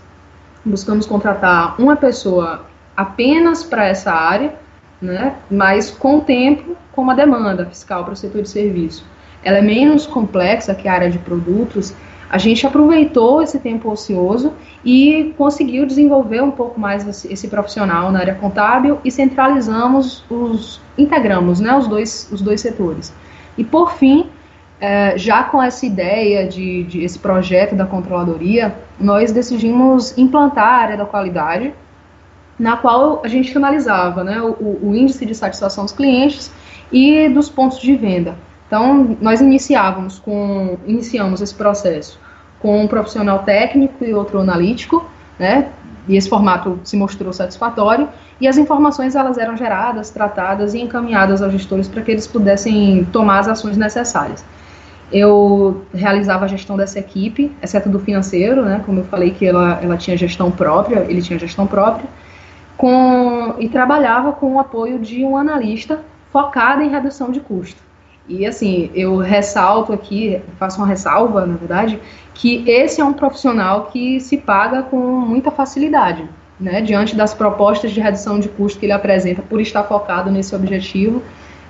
buscamos 0.63 1.07
contratar 1.07 1.81
uma 1.81 1.95
pessoa 1.95 2.65
apenas 2.95 3.63
para 3.63 3.87
essa 3.87 4.11
área, 4.11 4.53
né, 5.01 5.35
mas 5.49 5.89
com 5.89 6.17
o 6.17 6.21
tempo, 6.21 6.77
com 6.91 7.01
uma 7.01 7.15
demanda 7.15 7.65
fiscal 7.65 8.03
para 8.03 8.13
o 8.13 8.15
setor 8.15 8.43
de 8.43 8.49
serviço. 8.49 9.03
Ela 9.43 9.57
é 9.57 9.61
menos 9.61 10.05
complexa 10.05 10.75
que 10.75 10.87
a 10.87 10.93
área 10.93 11.09
de 11.09 11.17
produtos, 11.17 11.95
a 12.29 12.37
gente 12.37 12.65
aproveitou 12.67 13.41
esse 13.41 13.57
tempo 13.59 13.89
ocioso 13.89 14.53
e 14.85 15.33
conseguiu 15.35 15.85
desenvolver 15.85 16.41
um 16.41 16.51
pouco 16.51 16.79
mais 16.79 17.25
esse, 17.25 17.47
profissional 17.47 18.11
na 18.11 18.19
área 18.19 18.35
contábil 18.35 18.99
e 19.03 19.11
centralizamos 19.11 20.23
os 20.29 20.79
integramos, 20.97 21.59
né, 21.59 21.75
os 21.75 21.87
dois 21.87 22.29
os 22.31 22.41
dois 22.41 22.61
setores. 22.61 23.11
E 23.57 23.63
por 23.63 23.93
fim, 23.93 24.29
é, 24.79 25.17
já 25.17 25.43
com 25.43 25.61
essa 25.61 25.85
ideia 25.85 26.47
de, 26.47 26.83
de 26.83 27.03
esse 27.03 27.17
projeto 27.17 27.75
da 27.75 27.85
controladoria, 27.85 28.75
nós 28.99 29.31
decidimos 29.31 30.15
implantar 30.15 30.67
a 30.67 30.77
área 30.77 30.97
da 30.97 31.05
qualidade, 31.05 31.73
na 32.59 32.77
qual 32.77 33.21
a 33.23 33.27
gente 33.27 33.51
finalizava 33.51 34.23
né, 34.23 34.39
o, 34.41 34.79
o 34.83 34.95
índice 34.95 35.25
de 35.25 35.33
satisfação 35.33 35.83
dos 35.83 35.93
clientes 35.93 36.51
e 36.91 37.27
dos 37.29 37.49
pontos 37.49 37.79
de 37.79 37.95
venda. 37.95 38.35
Então, 38.69 39.17
nós 39.19 39.41
iniciávamos 39.41 40.19
com, 40.19 40.77
iniciamos 40.85 41.41
esse 41.41 41.55
processo 41.55 42.19
com 42.59 42.83
um 42.83 42.87
profissional 42.87 43.39
técnico 43.39 44.05
e 44.05 44.13
outro 44.13 44.39
analítico, 44.39 45.03
né? 45.39 45.69
E 46.07 46.15
esse 46.15 46.29
formato 46.29 46.79
se 46.83 46.95
mostrou 46.95 47.33
satisfatório 47.33 48.07
e 48.39 48.47
as 48.47 48.59
informações 48.59 49.15
elas 49.15 49.39
eram 49.39 49.57
geradas, 49.57 50.11
tratadas 50.11 50.75
e 50.75 50.79
encaminhadas 50.79 51.41
aos 51.41 51.51
gestores 51.51 51.87
para 51.87 52.03
que 52.03 52.11
eles 52.11 52.27
pudessem 52.27 53.05
tomar 53.11 53.39
as 53.39 53.47
ações 53.47 53.75
necessárias. 53.75 54.45
Eu 55.11 55.83
realizava 55.91 56.45
a 56.45 56.47
gestão 56.47 56.77
dessa 56.77 56.99
equipe, 56.99 57.51
exceto 57.63 57.89
do 57.89 57.99
financeiro, 57.99 58.63
né? 58.63 58.83
Como 58.85 58.99
eu 58.99 59.05
falei 59.05 59.31
que 59.31 59.47
ela, 59.47 59.79
ela 59.81 59.97
tinha 59.97 60.15
gestão 60.15 60.51
própria, 60.51 61.05
ele 61.09 61.23
tinha 61.23 61.39
gestão 61.39 61.65
própria. 61.65 62.07
com, 62.77 63.55
e 63.57 63.67
trabalhava 63.67 64.31
com 64.31 64.53
o 64.53 64.59
apoio 64.59 64.99
de 64.99 65.25
um 65.25 65.35
analista 65.35 66.01
focado 66.31 66.83
em 66.83 66.89
redução 66.89 67.31
de 67.31 67.39
custo. 67.39 67.88
E 68.29 68.45
assim, 68.45 68.91
eu 68.93 69.17
ressalto 69.17 69.91
aqui, 69.91 70.39
faço 70.59 70.77
uma 70.77 70.85
ressalva, 70.85 71.47
na 71.47 71.57
verdade, 71.57 71.99
que 72.35 72.63
esse 72.69 73.01
é 73.01 73.03
um 73.03 73.11
profissional 73.11 73.85
que 73.85 74.19
se 74.19 74.37
paga 74.37 74.83
com 74.83 74.97
muita 74.97 75.49
facilidade, 75.49 76.23
né? 76.59 76.79
Diante 76.79 77.15
das 77.15 77.33
propostas 77.33 77.89
de 77.91 77.99
redução 77.99 78.39
de 78.39 78.47
custo 78.47 78.79
que 78.79 78.85
ele 78.85 78.93
apresenta 78.93 79.41
por 79.41 79.59
estar 79.59 79.83
focado 79.83 80.29
nesse 80.29 80.55
objetivo, 80.55 81.23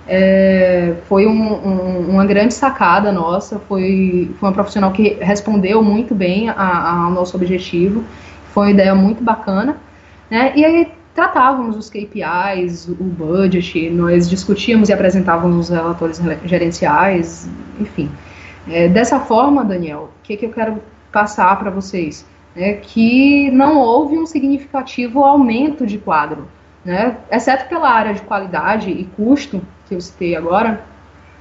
é, 0.05 0.95
foi 1.07 1.25
um, 1.25 1.53
um, 1.53 2.09
uma 2.09 2.25
grande 2.25 2.53
sacada 2.53 3.09
nossa, 3.09 3.57
foi, 3.59 4.29
foi 4.37 4.49
uma 4.49 4.53
profissional 4.53 4.91
que 4.91 5.17
respondeu 5.21 5.81
muito 5.81 6.13
bem 6.13 6.49
ao 6.49 7.09
nosso 7.11 7.37
objetivo, 7.37 8.03
foi 8.53 8.65
uma 8.65 8.71
ideia 8.71 8.93
muito 8.93 9.23
bacana, 9.23 9.77
né? 10.29 10.51
E 10.57 10.65
aí 10.65 10.91
tratávamos 11.19 11.75
os 11.75 11.89
KPIs, 11.89 12.87
o 12.87 13.03
budget, 13.03 13.89
nós 13.89 14.29
discutíamos 14.29 14.87
e 14.87 14.93
apresentávamos 14.93 15.65
os 15.65 15.75
relatórios 15.75 16.17
gerenciais, 16.45 17.49
enfim. 17.77 18.09
É, 18.65 18.87
dessa 18.87 19.19
forma, 19.19 19.65
Daniel, 19.65 20.11
o 20.17 20.23
que, 20.23 20.37
que 20.37 20.45
eu 20.45 20.49
quero 20.49 20.81
passar 21.11 21.59
para 21.59 21.69
vocês? 21.69 22.25
É 22.55 22.71
que 22.71 23.51
não 23.51 23.79
houve 23.79 24.17
um 24.17 24.25
significativo 24.25 25.25
aumento 25.25 25.85
de 25.85 25.97
quadro, 25.97 26.47
né? 26.85 27.17
exceto 27.29 27.67
pela 27.67 27.89
área 27.89 28.13
de 28.13 28.21
qualidade 28.21 28.89
e 28.89 29.03
custo, 29.17 29.61
que 29.89 29.95
eu 29.95 29.99
citei 29.99 30.37
agora, 30.37 30.85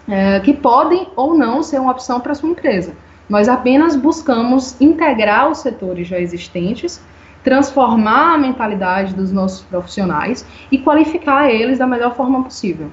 é, 0.08 0.40
que 0.40 0.54
podem 0.54 1.06
ou 1.14 1.38
não 1.38 1.62
ser 1.62 1.80
uma 1.80 1.92
opção 1.92 2.18
para 2.18 2.34
sua 2.34 2.50
empresa. 2.50 2.94
Nós 3.28 3.48
apenas 3.48 3.94
buscamos 3.94 4.80
integrar 4.80 5.48
os 5.48 5.58
setores 5.58 6.08
já 6.08 6.18
existentes 6.18 7.00
transformar 7.42 8.34
a 8.34 8.38
mentalidade 8.38 9.14
dos 9.14 9.32
nossos 9.32 9.62
profissionais 9.62 10.46
e 10.70 10.78
qualificar 10.78 11.50
eles 11.50 11.78
da 11.78 11.86
melhor 11.86 12.14
forma 12.14 12.42
possível. 12.42 12.90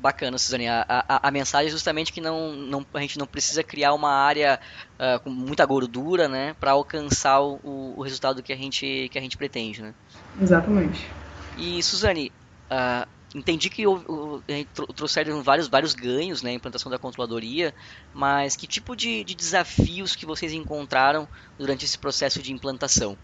Bacana, 0.00 0.38
Suzane. 0.38 0.66
A, 0.66 0.84
a, 0.88 1.28
a, 1.28 1.30
mensagem 1.30 1.68
é 1.68 1.70
justamente 1.70 2.10
que 2.10 2.20
não, 2.22 2.52
não, 2.52 2.86
a 2.94 3.00
gente 3.00 3.18
não 3.18 3.26
precisa 3.26 3.62
criar 3.62 3.92
uma 3.92 4.10
área 4.10 4.58
uh, 4.94 5.20
com 5.20 5.28
muita 5.28 5.66
gordura, 5.66 6.26
né, 6.26 6.54
para 6.58 6.70
alcançar 6.70 7.40
o, 7.42 7.94
o, 7.96 8.02
resultado 8.02 8.42
que 8.42 8.52
a 8.52 8.56
gente, 8.56 9.08
que 9.10 9.18
a 9.18 9.20
gente 9.20 9.36
pretende, 9.36 9.82
né? 9.82 9.94
Exatamente. 10.40 11.06
E, 11.58 11.82
Suzane, 11.82 12.32
uh, 12.70 13.06
entendi 13.34 13.68
que 13.68 13.84
trouxeram 14.96 15.42
vários, 15.42 15.68
vários 15.68 15.94
ganhos, 15.94 16.42
né, 16.42 16.52
implantação 16.52 16.90
da 16.90 16.98
controladoria, 16.98 17.74
mas 18.14 18.56
que 18.56 18.66
tipo 18.66 18.96
de, 18.96 19.22
de 19.22 19.34
desafios 19.34 20.16
que 20.16 20.24
vocês 20.24 20.52
encontraram 20.52 21.28
durante 21.58 21.84
esse 21.84 21.98
processo 21.98 22.42
de 22.42 22.52
implantação? 22.52 23.18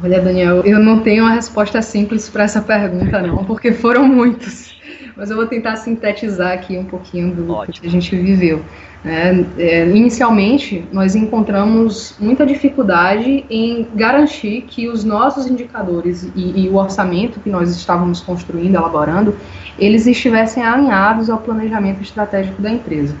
Olha, 0.00 0.20
Daniel, 0.20 0.62
eu 0.64 0.78
não 0.78 1.00
tenho 1.00 1.24
uma 1.24 1.32
resposta 1.32 1.82
simples 1.82 2.28
para 2.28 2.44
essa 2.44 2.62
pergunta, 2.62 3.20
não, 3.20 3.44
porque 3.44 3.72
foram 3.72 4.06
muitos. 4.06 4.80
Mas 5.16 5.30
eu 5.30 5.36
vou 5.36 5.46
tentar 5.46 5.76
sintetizar 5.76 6.52
aqui 6.52 6.78
um 6.78 6.84
pouquinho 6.84 7.34
do 7.34 7.52
Ótimo. 7.52 7.80
que 7.80 7.86
a 7.86 7.90
gente 7.90 8.16
viveu. 8.16 8.62
É, 9.04 9.44
é, 9.58 9.88
inicialmente, 9.88 10.86
nós 10.92 11.16
encontramos 11.16 12.16
muita 12.20 12.46
dificuldade 12.46 13.44
em 13.50 13.86
garantir 13.94 14.62
que 14.62 14.88
os 14.88 15.04
nossos 15.04 15.46
indicadores 15.46 16.30
e, 16.36 16.64
e, 16.64 16.68
o 16.68 16.76
orçamento 16.76 17.40
que 17.40 17.50
nós 17.50 17.70
estávamos 17.76 18.20
construindo, 18.20 18.76
elaborando, 18.76 19.36
eles 19.78 20.06
estivessem 20.06 20.62
alinhados 20.62 21.28
ao 21.28 21.38
planejamento 21.38 22.00
estratégico 22.00 22.62
da 22.62 22.70
empresa. 22.70 23.14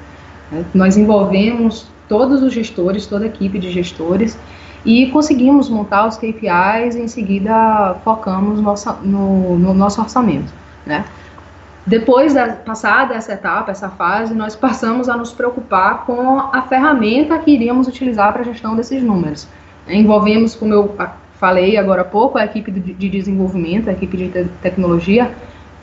É, 0.52 0.62
nós 0.72 0.96
envolvemos 0.96 1.86
todos 2.08 2.42
os 2.42 2.52
gestores, 2.52 3.06
toda 3.06 3.24
a 3.24 3.28
equipe 3.28 3.58
de 3.58 3.70
gestores, 3.70 4.38
e 4.84 5.06
conseguimos 5.08 5.68
montar 5.68 6.06
os 6.06 6.16
KPIs 6.16 6.94
e 6.96 7.02
em 7.02 7.08
seguida 7.08 7.96
focamos 8.04 8.60
nossa, 8.60 8.92
no, 9.02 9.58
no 9.58 9.72
nosso 9.74 10.00
orçamento, 10.00 10.52
né? 10.84 11.04
Depois 11.84 12.32
da 12.32 12.48
passada 12.52 13.14
essa 13.14 13.32
etapa, 13.32 13.72
essa 13.72 13.88
fase, 13.88 14.34
nós 14.34 14.54
passamos 14.54 15.08
a 15.08 15.16
nos 15.16 15.32
preocupar 15.32 16.04
com 16.06 16.38
a 16.38 16.62
ferramenta 16.62 17.36
que 17.38 17.50
iríamos 17.50 17.88
utilizar 17.88 18.32
para 18.32 18.42
a 18.42 18.44
gestão 18.44 18.76
desses 18.76 19.02
números. 19.02 19.48
Envolvemos, 19.88 20.54
como 20.54 20.72
eu 20.72 20.96
falei 21.34 21.76
agora 21.76 22.02
há 22.02 22.04
pouco, 22.04 22.38
a 22.38 22.44
equipe 22.44 22.70
de 22.70 23.08
desenvolvimento, 23.08 23.90
a 23.90 23.92
equipe 23.92 24.16
de 24.16 24.48
tecnologia, 24.62 25.32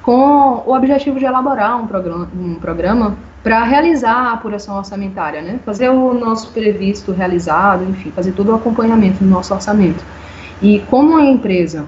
com 0.10 0.64
o 0.66 0.76
objetivo 0.76 1.20
de 1.20 1.26
elaborar 1.26 1.80
um 1.80 1.86
programa, 1.86 2.28
um 2.36 2.56
programa 2.56 3.16
para 3.44 3.64
realizar 3.64 4.16
a 4.16 4.34
apuração 4.34 4.76
orçamentária, 4.76 5.40
né? 5.40 5.60
Fazer 5.64 5.88
o 5.90 6.16
nosso 6.16 6.52
previsto 6.52 7.12
realizado, 7.12 7.84
enfim, 7.88 8.10
fazer 8.10 8.32
todo 8.32 8.52
o 8.52 8.56
acompanhamento 8.56 9.24
do 9.24 9.30
nosso 9.30 9.54
orçamento. 9.54 10.04
E 10.64 10.80
como 10.90 11.16
a 11.16 11.24
empresa 11.24 11.86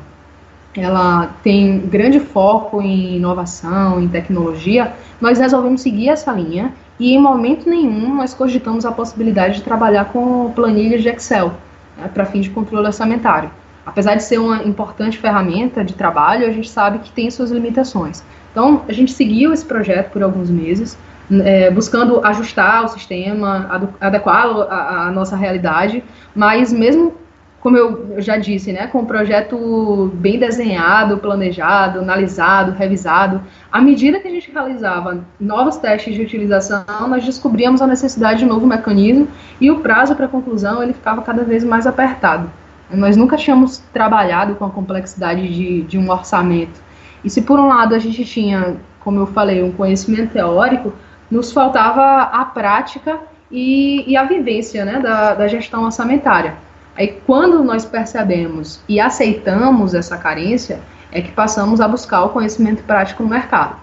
ela 0.77 1.31
tem 1.41 1.79
grande 1.79 2.19
foco 2.19 2.79
em 2.79 3.15
inovação, 3.15 3.99
em 3.99 4.07
tecnologia, 4.07 4.93
nós 5.19 5.39
resolvemos 5.39 5.81
seguir 5.81 6.09
essa 6.09 6.31
linha 6.31 6.73
e 6.99 7.15
em 7.15 7.19
momento 7.19 7.67
nenhum 7.67 8.13
nós 8.13 8.35
cogitamos 8.35 8.85
a 8.85 8.91
possibilidade 8.91 9.55
de 9.55 9.63
trabalhar 9.63 10.05
com 10.13 10.51
planilhas 10.51 11.01
de 11.01 11.09
Excel 11.09 11.53
né, 11.97 12.07
para 12.13 12.23
fim 12.25 12.41
de 12.41 12.51
controle 12.51 12.85
orçamentário. 12.85 13.49
Apesar 13.85 14.15
de 14.15 14.23
ser 14.23 14.37
uma 14.37 14.63
importante 14.63 15.17
ferramenta 15.17 15.83
de 15.83 15.93
trabalho, 15.93 16.45
a 16.45 16.51
gente 16.51 16.69
sabe 16.69 16.99
que 16.99 17.11
tem 17.11 17.31
suas 17.31 17.49
limitações. 17.49 18.23
Então, 18.51 18.83
a 18.87 18.93
gente 18.93 19.11
seguiu 19.11 19.53
esse 19.53 19.65
projeto 19.65 20.11
por 20.11 20.21
alguns 20.21 20.49
meses, 20.49 20.97
é, 21.43 21.71
buscando 21.71 22.23
ajustar 22.25 22.83
o 22.85 22.87
sistema, 22.89 23.89
adequá-lo 23.99 24.63
à, 24.63 25.07
à, 25.07 25.11
nossa 25.11 25.35
realidade, 25.35 26.03
mas 26.35 26.73
mesmo, 26.73 27.13
como 27.61 27.77
eu 27.77 28.21
já 28.21 28.37
disse, 28.37 28.73
né, 28.73 28.87
com 28.87 28.99
o 28.99 29.05
projeto 29.05 30.11
bem 30.15 30.37
desenhado, 30.37 31.17
planejado, 31.17 31.99
analisado, 31.99 32.73
revisado, 32.73 33.41
à 33.71 33.79
medida 33.79 34.19
que 34.19 34.27
a 34.27 34.31
gente 34.31 34.51
realizava 34.51 35.23
novos 35.39 35.77
testes 35.77 36.13
de 36.13 36.21
utilização, 36.21 36.83
nós 37.07 37.23
descobríamos 37.23 37.81
a 37.81 37.87
necessidade 37.87 38.39
de 38.39 38.45
um 38.45 38.49
novo 38.49 38.67
mecanismo 38.67 39.27
e 39.61 39.71
o 39.71 39.79
prazo 39.79 40.13
para 40.15 40.27
conclusão 40.27 40.83
ele 40.83 40.93
ficava 40.93 41.21
cada 41.21 41.43
vez 41.43 41.63
mais 41.63 41.87
apertado. 41.87 42.49
Nós 42.93 43.15
nunca 43.15 43.37
tínhamos 43.37 43.77
trabalhado 43.93 44.55
com 44.55 44.65
a 44.65 44.69
complexidade 44.69 45.47
de, 45.47 45.81
de 45.83 45.97
um 45.97 46.09
orçamento. 46.09 46.81
E 47.23 47.29
se 47.29 47.41
por 47.41 47.59
um 47.59 47.67
lado 47.67 47.95
a 47.95 47.99
gente 47.99 48.25
tinha, 48.25 48.77
como 48.99 49.19
eu 49.19 49.27
falei, 49.27 49.63
um 49.63 49.71
conhecimento 49.71 50.33
teórico, 50.33 50.93
nos 51.29 51.51
faltava 51.51 52.23
a 52.23 52.43
prática 52.45 53.19
e, 53.49 54.03
e 54.09 54.17
a 54.17 54.23
vivência 54.23 54.83
né, 54.83 54.99
da, 54.99 55.33
da 55.33 55.47
gestão 55.47 55.83
orçamentária. 55.83 56.55
Aí, 56.95 57.19
quando 57.25 57.63
nós 57.63 57.85
percebemos 57.85 58.81
e 58.87 58.99
aceitamos 58.99 59.93
essa 59.93 60.17
carência, 60.17 60.81
é 61.11 61.21
que 61.21 61.31
passamos 61.31 61.79
a 61.79 61.87
buscar 61.87 62.23
o 62.23 62.29
conhecimento 62.29 62.83
prático 62.83 63.23
no 63.23 63.29
mercado. 63.29 63.75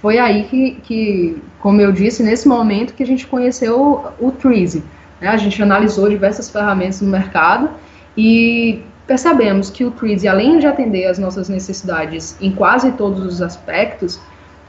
Foi 0.00 0.18
aí 0.18 0.44
que, 0.44 0.72
que 0.82 1.42
como 1.60 1.80
eu 1.80 1.92
disse, 1.92 2.22
nesse 2.22 2.48
momento 2.48 2.94
que 2.94 3.02
a 3.02 3.06
gente 3.06 3.26
conheceu 3.26 3.80
o, 4.20 4.26
o 4.28 4.32
Treasy. 4.32 4.82
Né? 5.20 5.28
A 5.28 5.36
gente 5.36 5.62
analisou 5.62 6.08
diversas 6.08 6.50
ferramentas 6.50 7.00
no 7.00 7.08
mercado 7.08 7.70
e 8.16 8.82
percebemos 9.06 9.70
que 9.70 9.84
o 9.84 9.90
Treasy, 9.90 10.28
além 10.28 10.58
de 10.58 10.66
atender 10.66 11.06
às 11.06 11.18
nossas 11.18 11.48
necessidades 11.48 12.36
em 12.40 12.50
quase 12.50 12.92
todos 12.92 13.24
os 13.24 13.42
aspectos, 13.42 14.20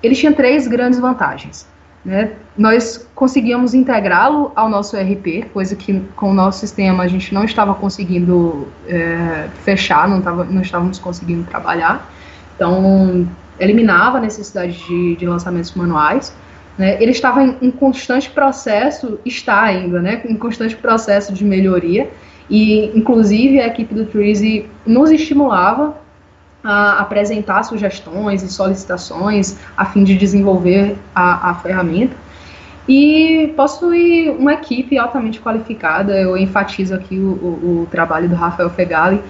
ele 0.02 0.16
tinha 0.16 0.34
três 0.34 0.68
grandes 0.68 1.00
vantagens. 1.00 1.68
Né? 2.04 2.32
Nós 2.58 3.08
conseguíamos 3.16 3.74
integrá-lo 3.74 4.52
ao 4.56 4.68
nosso 4.68 4.98
ERP, 4.98 5.46
coisa 5.54 5.76
que 5.76 6.02
com 6.16 6.32
o 6.32 6.34
nosso 6.34 6.60
sistema 6.60 7.04
a 7.04 7.08
gente 7.08 7.34
não 7.34 7.46
estava 7.46 7.74
conseguindo 7.74 8.68
é, 8.88 9.48
fechar, 9.64 10.08
não, 10.10 10.22
tava, 10.22 10.44
não 10.44 10.62
estávamos 10.62 11.00
conseguindo 11.00 11.46
trabalhar. 11.46 12.12
Então, 12.56 13.26
eliminava 13.58 14.18
a 14.18 14.22
necessidade 14.22 14.74
de, 14.86 15.16
de 15.16 15.26
lançamentos 15.26 15.74
manuais. 15.74 16.36
Né? 16.78 17.02
Ele 17.02 17.12
estava 17.12 17.42
em, 17.42 17.56
em, 17.62 17.72
constante 17.72 18.30
processo, 18.30 19.20
está 19.26 19.62
ainda, 19.62 20.02
né? 20.02 20.22
em 20.28 20.36
constante 20.36 20.76
processo 20.76 21.32
de 21.34 21.46
melhoria. 21.46 22.10
E, 22.50 22.92
inclusive, 22.98 23.60
a 23.60 23.68
equipe 23.68 23.94
do 23.94 24.06
Treasy 24.06 24.66
nos 24.86 25.12
estimulava 25.12 25.96
a 26.64 27.00
apresentar 27.00 27.64
sugestões 27.64 28.42
e 28.42 28.50
solicitações 28.50 29.58
a 29.76 29.86
fim 29.86 30.04
de 30.04 30.16
desenvolver 30.16 30.96
a, 31.14 31.52
a 31.52 31.56
ferramenta. 31.56 32.16
E 32.88 33.54
possui 33.56 34.30
uma 34.30 34.54
equipe 34.54 34.98
altamente 34.98 35.40
qualificada. 35.40 36.20
Eu 36.20 36.38
enfatizo 36.38 36.94
aqui 36.94 37.18
o, 37.18 37.32
o, 37.32 37.82
o 37.82 37.88
trabalho 37.90 38.30
do 38.30 38.36
Rafael 38.36 38.70
Fegali, 38.70 39.22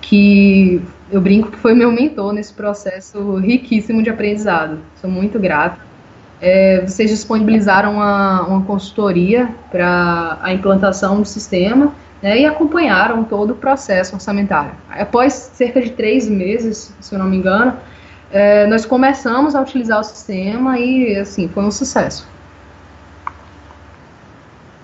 que 0.00 0.82
eu 1.10 1.20
brinco 1.20 1.50
que 1.50 1.58
foi 1.58 1.74
meu 1.74 1.92
mentor 1.92 2.32
nesse 2.32 2.52
processo 2.52 3.36
riquíssimo 3.36 4.02
de 4.02 4.10
aprendizado. 4.10 4.78
Sou 5.00 5.10
muito 5.10 5.38
grata. 5.38 5.78
É, 6.40 6.80
vocês 6.86 7.10
disponibilizaram 7.10 7.94
uma, 7.94 8.42
uma 8.42 8.62
consultoria 8.64 9.48
para 9.70 10.38
a 10.42 10.52
implantação 10.52 11.20
do 11.20 11.26
sistema 11.26 11.92
né, 12.22 12.40
e 12.40 12.46
acompanharam 12.46 13.24
todo 13.24 13.50
o 13.50 13.56
processo 13.56 14.14
orçamentário. 14.14 14.72
Após 14.88 15.32
cerca 15.32 15.82
de 15.82 15.90
três 15.90 16.28
meses, 16.28 16.94
se 17.00 17.14
eu 17.14 17.18
não 17.18 17.26
me 17.26 17.36
engano, 17.36 17.76
é, 18.30 18.66
nós 18.66 18.86
começamos 18.86 19.54
a 19.54 19.60
utilizar 19.60 20.00
o 20.00 20.04
sistema 20.04 20.78
e, 20.78 21.16
assim, 21.16 21.48
foi 21.48 21.64
um 21.64 21.70
sucesso. 21.70 22.30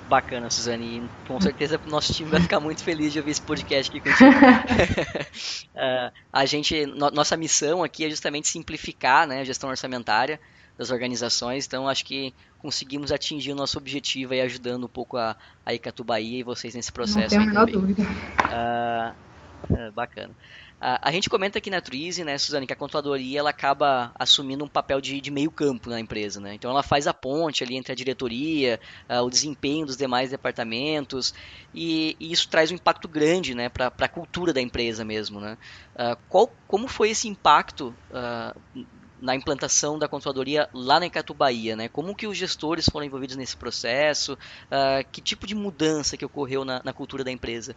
Bacana, 0.08 0.48
Suzane. 0.48 1.08
Com 1.26 1.38
certeza 1.40 1.78
o 1.86 1.90
nosso 1.90 2.12
time 2.14 2.30
vai 2.30 2.40
ficar 2.40 2.60
muito 2.60 2.82
feliz 2.82 3.12
de 3.12 3.18
ouvir 3.18 3.32
esse 3.32 3.42
podcast 3.42 3.90
aqui 3.90 4.00
contigo. 4.00 4.30
uh, 4.30 6.10
a 6.32 6.46
gente, 6.46 6.86
no, 6.86 7.10
nossa 7.10 7.36
missão 7.36 7.84
aqui 7.84 8.06
é 8.06 8.10
justamente 8.10 8.48
simplificar 8.48 9.26
né, 9.26 9.40
a 9.40 9.44
gestão 9.44 9.68
orçamentária 9.68 10.40
das 10.78 10.92
organizações, 10.92 11.66
então 11.66 11.88
acho 11.88 12.04
que 12.04 12.32
conseguimos 12.58 13.10
atingir 13.10 13.52
o 13.52 13.56
nosso 13.56 13.76
objetivo 13.76 14.32
aí 14.32 14.40
ajudando 14.40 14.84
um 14.84 14.88
pouco 14.88 15.16
a, 15.16 15.36
a 15.66 15.74
Icatubaí 15.74 16.36
e 16.36 16.42
vocês 16.44 16.74
nesse 16.74 16.92
processo. 16.92 17.18
Não 17.18 17.28
tenho 17.28 17.42
a 17.42 17.46
menor 17.46 17.66
dúvida. 17.66 18.02
Uh, 18.04 19.92
bacana. 19.92 20.32
A, 20.80 21.08
a 21.08 21.12
gente 21.12 21.28
comenta 21.28 21.58
aqui 21.58 21.70
na 21.70 21.80
Twizy, 21.80 22.22
né, 22.22 22.38
Suzane, 22.38 22.66
que 22.66 22.72
a 22.72 22.76
controladoria 22.76 23.40
ela 23.40 23.50
acaba 23.50 24.12
assumindo 24.16 24.64
um 24.64 24.68
papel 24.68 25.00
de, 25.00 25.20
de 25.20 25.30
meio 25.30 25.50
campo 25.50 25.90
na 25.90 25.98
empresa, 25.98 26.40
né? 26.40 26.54
Então 26.54 26.70
ela 26.70 26.82
faz 26.84 27.08
a 27.08 27.14
ponte 27.14 27.64
ali 27.64 27.76
entre 27.76 27.92
a 27.92 27.96
diretoria, 27.96 28.78
uh, 29.08 29.22
o 29.22 29.30
desempenho 29.30 29.84
dos 29.84 29.96
demais 29.96 30.30
departamentos 30.30 31.34
e, 31.74 32.16
e, 32.20 32.30
isso 32.30 32.48
traz 32.48 32.70
um 32.70 32.76
impacto 32.76 33.08
grande, 33.08 33.54
né, 33.54 33.68
para 33.68 33.92
a 33.98 34.08
cultura 34.08 34.52
da 34.52 34.60
empresa 34.60 35.04
mesmo, 35.04 35.40
né? 35.40 35.58
Uh, 35.96 36.16
qual, 36.28 36.52
como 36.68 36.86
foi 36.86 37.10
esse 37.10 37.26
impacto 37.26 37.92
uh, 38.12 38.86
na 39.20 39.34
implantação 39.34 39.98
da 39.98 40.08
controladoria 40.08 40.68
lá 40.72 41.00
na 41.00 41.06
Icatubaía, 41.06 41.76
né? 41.76 41.88
Como 41.88 42.14
que 42.14 42.26
os 42.26 42.36
gestores 42.36 42.88
foram 42.88 43.06
envolvidos 43.06 43.36
nesse 43.36 43.56
processo? 43.56 44.34
Uh, 44.34 45.04
que 45.10 45.20
tipo 45.20 45.46
de 45.46 45.54
mudança 45.54 46.16
que 46.16 46.24
ocorreu 46.24 46.64
na, 46.64 46.80
na 46.84 46.92
cultura 46.92 47.24
da 47.24 47.30
empresa? 47.30 47.74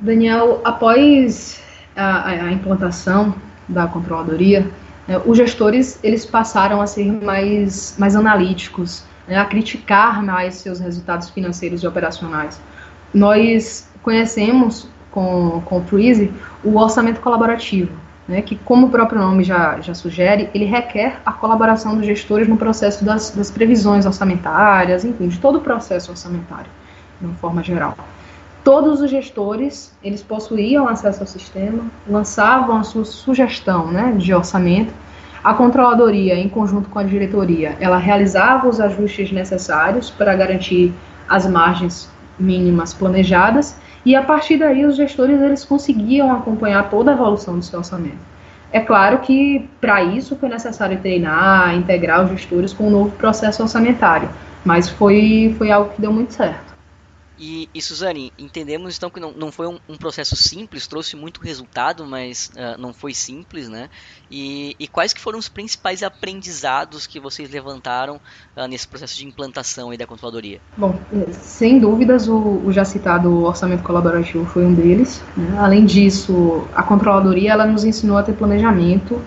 Daniel, 0.00 0.60
após 0.64 1.62
a, 1.94 2.30
a 2.30 2.52
implantação 2.52 3.34
da 3.68 3.86
controladoria, 3.86 4.70
né, 5.06 5.20
os 5.26 5.36
gestores 5.36 5.98
eles 6.02 6.24
passaram 6.24 6.80
a 6.80 6.86
ser 6.86 7.12
mais, 7.12 7.96
mais 7.98 8.16
analíticos, 8.16 9.04
né, 9.28 9.36
a 9.36 9.44
criticar 9.44 10.22
mais 10.22 10.54
seus 10.54 10.80
resultados 10.80 11.30
financeiros 11.30 11.82
e 11.82 11.86
operacionais. 11.86 12.60
Nós 13.12 13.88
conhecemos 14.02 14.88
com, 15.10 15.60
com 15.64 15.78
o 15.78 15.84
Freeze 15.84 16.32
o 16.64 16.78
orçamento 16.78 17.20
colaborativo, 17.20 17.92
né, 18.30 18.40
que, 18.40 18.56
como 18.56 18.86
o 18.86 18.90
próprio 18.90 19.20
nome 19.20 19.44
já, 19.44 19.80
já 19.80 19.92
sugere, 19.92 20.48
ele 20.54 20.64
requer 20.64 21.20
a 21.26 21.32
colaboração 21.32 21.96
dos 21.96 22.06
gestores 22.06 22.48
no 22.48 22.56
processo 22.56 23.04
das, 23.04 23.30
das 23.30 23.50
previsões 23.50 24.06
orçamentárias, 24.06 25.04
enfim, 25.04 25.28
de 25.28 25.38
todo 25.38 25.56
o 25.56 25.60
processo 25.60 26.10
orçamentário, 26.10 26.70
de 27.20 27.26
uma 27.26 27.34
forma 27.34 27.62
geral 27.62 27.96
todos 28.62 29.00
os 29.00 29.10
gestores 29.10 29.92
eles 30.02 30.22
possuíam 30.22 30.88
acesso 30.88 31.20
ao 31.20 31.26
sistema, 31.26 31.84
lançavam 32.06 32.76
a 32.76 32.82
sua 32.82 33.04
sugestão 33.04 33.90
né, 33.90 34.14
de 34.16 34.34
orçamento. 34.34 34.92
A 35.42 35.54
controladoria, 35.54 36.34
em 36.34 36.48
conjunto 36.48 36.88
com 36.90 36.98
a 36.98 37.02
diretoria, 37.02 37.76
ela 37.80 37.96
realizava 37.96 38.68
os 38.68 38.78
ajustes 38.78 39.32
necessários 39.32 40.10
para 40.10 40.34
garantir 40.34 40.92
as 41.28 41.46
margens 41.46 42.10
mínimas 42.38 42.92
planejadas 42.92 43.76
e 44.04 44.16
a 44.16 44.22
partir 44.22 44.56
daí 44.56 44.84
os 44.84 44.96
gestores 44.96 45.40
eles 45.40 45.64
conseguiam 45.64 46.32
acompanhar 46.32 46.88
toda 46.88 47.10
a 47.10 47.14
evolução 47.14 47.58
do 47.58 47.64
seu 47.64 47.78
orçamento. 47.78 48.30
É 48.72 48.80
claro 48.80 49.18
que 49.18 49.68
para 49.80 50.02
isso 50.02 50.36
foi 50.36 50.48
necessário 50.48 50.98
treinar, 51.00 51.74
integrar 51.74 52.24
os 52.24 52.30
gestores 52.30 52.72
com 52.72 52.86
um 52.86 52.90
novo 52.90 53.10
processo 53.16 53.62
orçamentário, 53.62 54.28
mas 54.64 54.88
foi, 54.88 55.54
foi 55.58 55.70
algo 55.70 55.90
que 55.92 56.00
deu 56.00 56.12
muito 56.12 56.32
certo. 56.32 56.69
E, 57.40 57.70
e 57.74 57.80
Suzane, 57.80 58.30
entendemos 58.38 58.98
então 58.98 59.08
que 59.08 59.18
não, 59.18 59.32
não 59.32 59.50
foi 59.50 59.66
um, 59.66 59.78
um 59.88 59.96
processo 59.96 60.36
simples, 60.36 60.86
trouxe 60.86 61.16
muito 61.16 61.40
resultado, 61.40 62.04
mas 62.04 62.52
uh, 62.54 62.78
não 62.78 62.92
foi 62.92 63.14
simples, 63.14 63.66
né? 63.66 63.88
E, 64.30 64.76
e, 64.78 64.86
quais 64.86 65.14
que 65.14 65.20
foram 65.22 65.38
os 65.38 65.48
principais 65.48 66.02
aprendizados 66.02 67.06
que 67.06 67.18
vocês 67.18 67.50
levantaram 67.50 68.20
uh, 68.54 68.66
nesse 68.68 68.86
processo 68.86 69.16
de 69.16 69.26
implantação 69.26 69.88
aí 69.88 69.96
da 69.96 70.06
controladoria? 70.06 70.60
Bom, 70.76 71.00
é, 71.14 71.32
sem 71.32 71.78
dúvidas 71.78 72.28
o, 72.28 72.36
o 72.36 72.70
já 72.74 72.84
citado 72.84 73.44
orçamento 73.44 73.82
colaborativo 73.82 74.44
foi 74.44 74.66
um 74.66 74.74
deles. 74.74 75.22
Né? 75.34 75.58
Além 75.58 75.86
disso, 75.86 76.68
a 76.74 76.82
controladoria 76.82 77.52
ela 77.52 77.64
nos 77.64 77.84
ensinou 77.84 78.18
a 78.18 78.22
ter 78.22 78.34
planejamento 78.34 79.18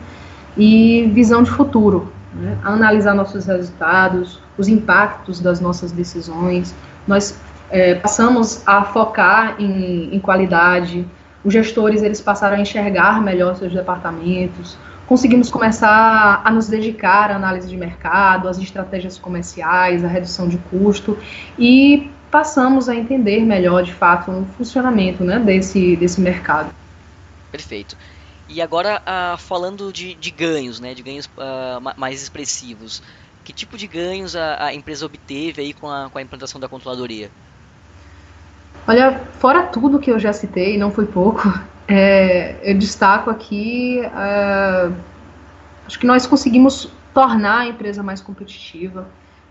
e 0.56 1.10
visão 1.16 1.42
de 1.42 1.50
futuro, 1.50 2.14
né? 2.32 2.60
a 2.64 2.74
analisar 2.74 3.16
nossos 3.16 3.48
resultados, 3.48 4.40
os 4.56 4.68
impactos 4.68 5.40
das 5.40 5.60
nossas 5.60 5.92
decisões. 5.92 6.76
Nós 7.08 7.36
é, 7.74 7.96
passamos 7.96 8.62
a 8.68 8.84
focar 8.84 9.56
em, 9.60 10.16
em 10.16 10.20
qualidade, 10.20 11.08
os 11.44 11.52
gestores 11.52 12.04
eles 12.04 12.22
passaram 12.22 12.56
a 12.56 12.60
enxergar 12.60 13.20
melhor 13.20 13.56
seus 13.56 13.74
departamentos, 13.74 14.78
conseguimos 15.08 15.50
começar 15.50 16.42
a 16.46 16.52
nos 16.52 16.68
dedicar 16.68 17.32
à 17.32 17.36
análise 17.36 17.68
de 17.68 17.76
mercado, 17.76 18.48
às 18.48 18.60
estratégias 18.60 19.18
comerciais, 19.18 20.06
à 20.06 20.08
redução 20.08 20.48
de 20.48 20.60
custo 20.70 21.18
e 21.58 22.12
passamos 22.30 22.88
a 22.88 22.96
entender 22.96 23.42
melhor, 23.42 23.82
de 23.82 23.94
fato, 23.94 24.30
o 24.30 24.46
funcionamento 24.56 25.24
né, 25.24 25.40
desse, 25.40 25.96
desse 25.96 26.22
mercado. 26.22 26.72
Perfeito. 27.52 27.98
E 28.48 28.62
agora, 28.62 29.02
uh, 29.02 29.38
falando 29.40 29.92
de, 29.92 30.14
de, 30.14 30.30
ganhos, 30.30 30.80
né, 30.80 30.94
de 30.94 31.02
ganhos 31.02 31.26
uh, 31.26 31.82
mais 31.98 32.22
expressivos, 32.22 33.02
que 33.44 33.52
tipo 33.52 33.78
de 33.78 33.88
ganhos 33.88 34.36
a, 34.36 34.66
a 34.66 34.74
empresa 34.76 35.08
obteve 35.08 35.60
aí 35.60 35.74
com 35.74 35.90
a, 35.90 36.08
com 36.08 36.20
a 36.20 36.22
implantação 36.22 36.62
da 36.62 36.68
controladoria? 36.68 37.32
Olha, 38.86 39.22
fora 39.40 39.64
tudo 39.64 40.00
que 40.00 40.12
eu 40.12 40.20
já 40.20 40.34
citei, 40.34 40.78
não 40.78 40.92
foi 40.92 41.06
pouco, 41.06 41.42
é, 41.88 42.56
eu 42.64 42.78
destaco 42.78 43.30
aqui, 43.30 44.00
é, 44.00 44.90
acho 45.88 45.98
que 45.98 46.06
nós 46.06 46.28
conseguimos 46.28 46.92
tornar 47.14 47.60
a 47.60 47.68
empresa 47.68 48.04
mais 48.04 48.20
competitiva, 48.22 49.08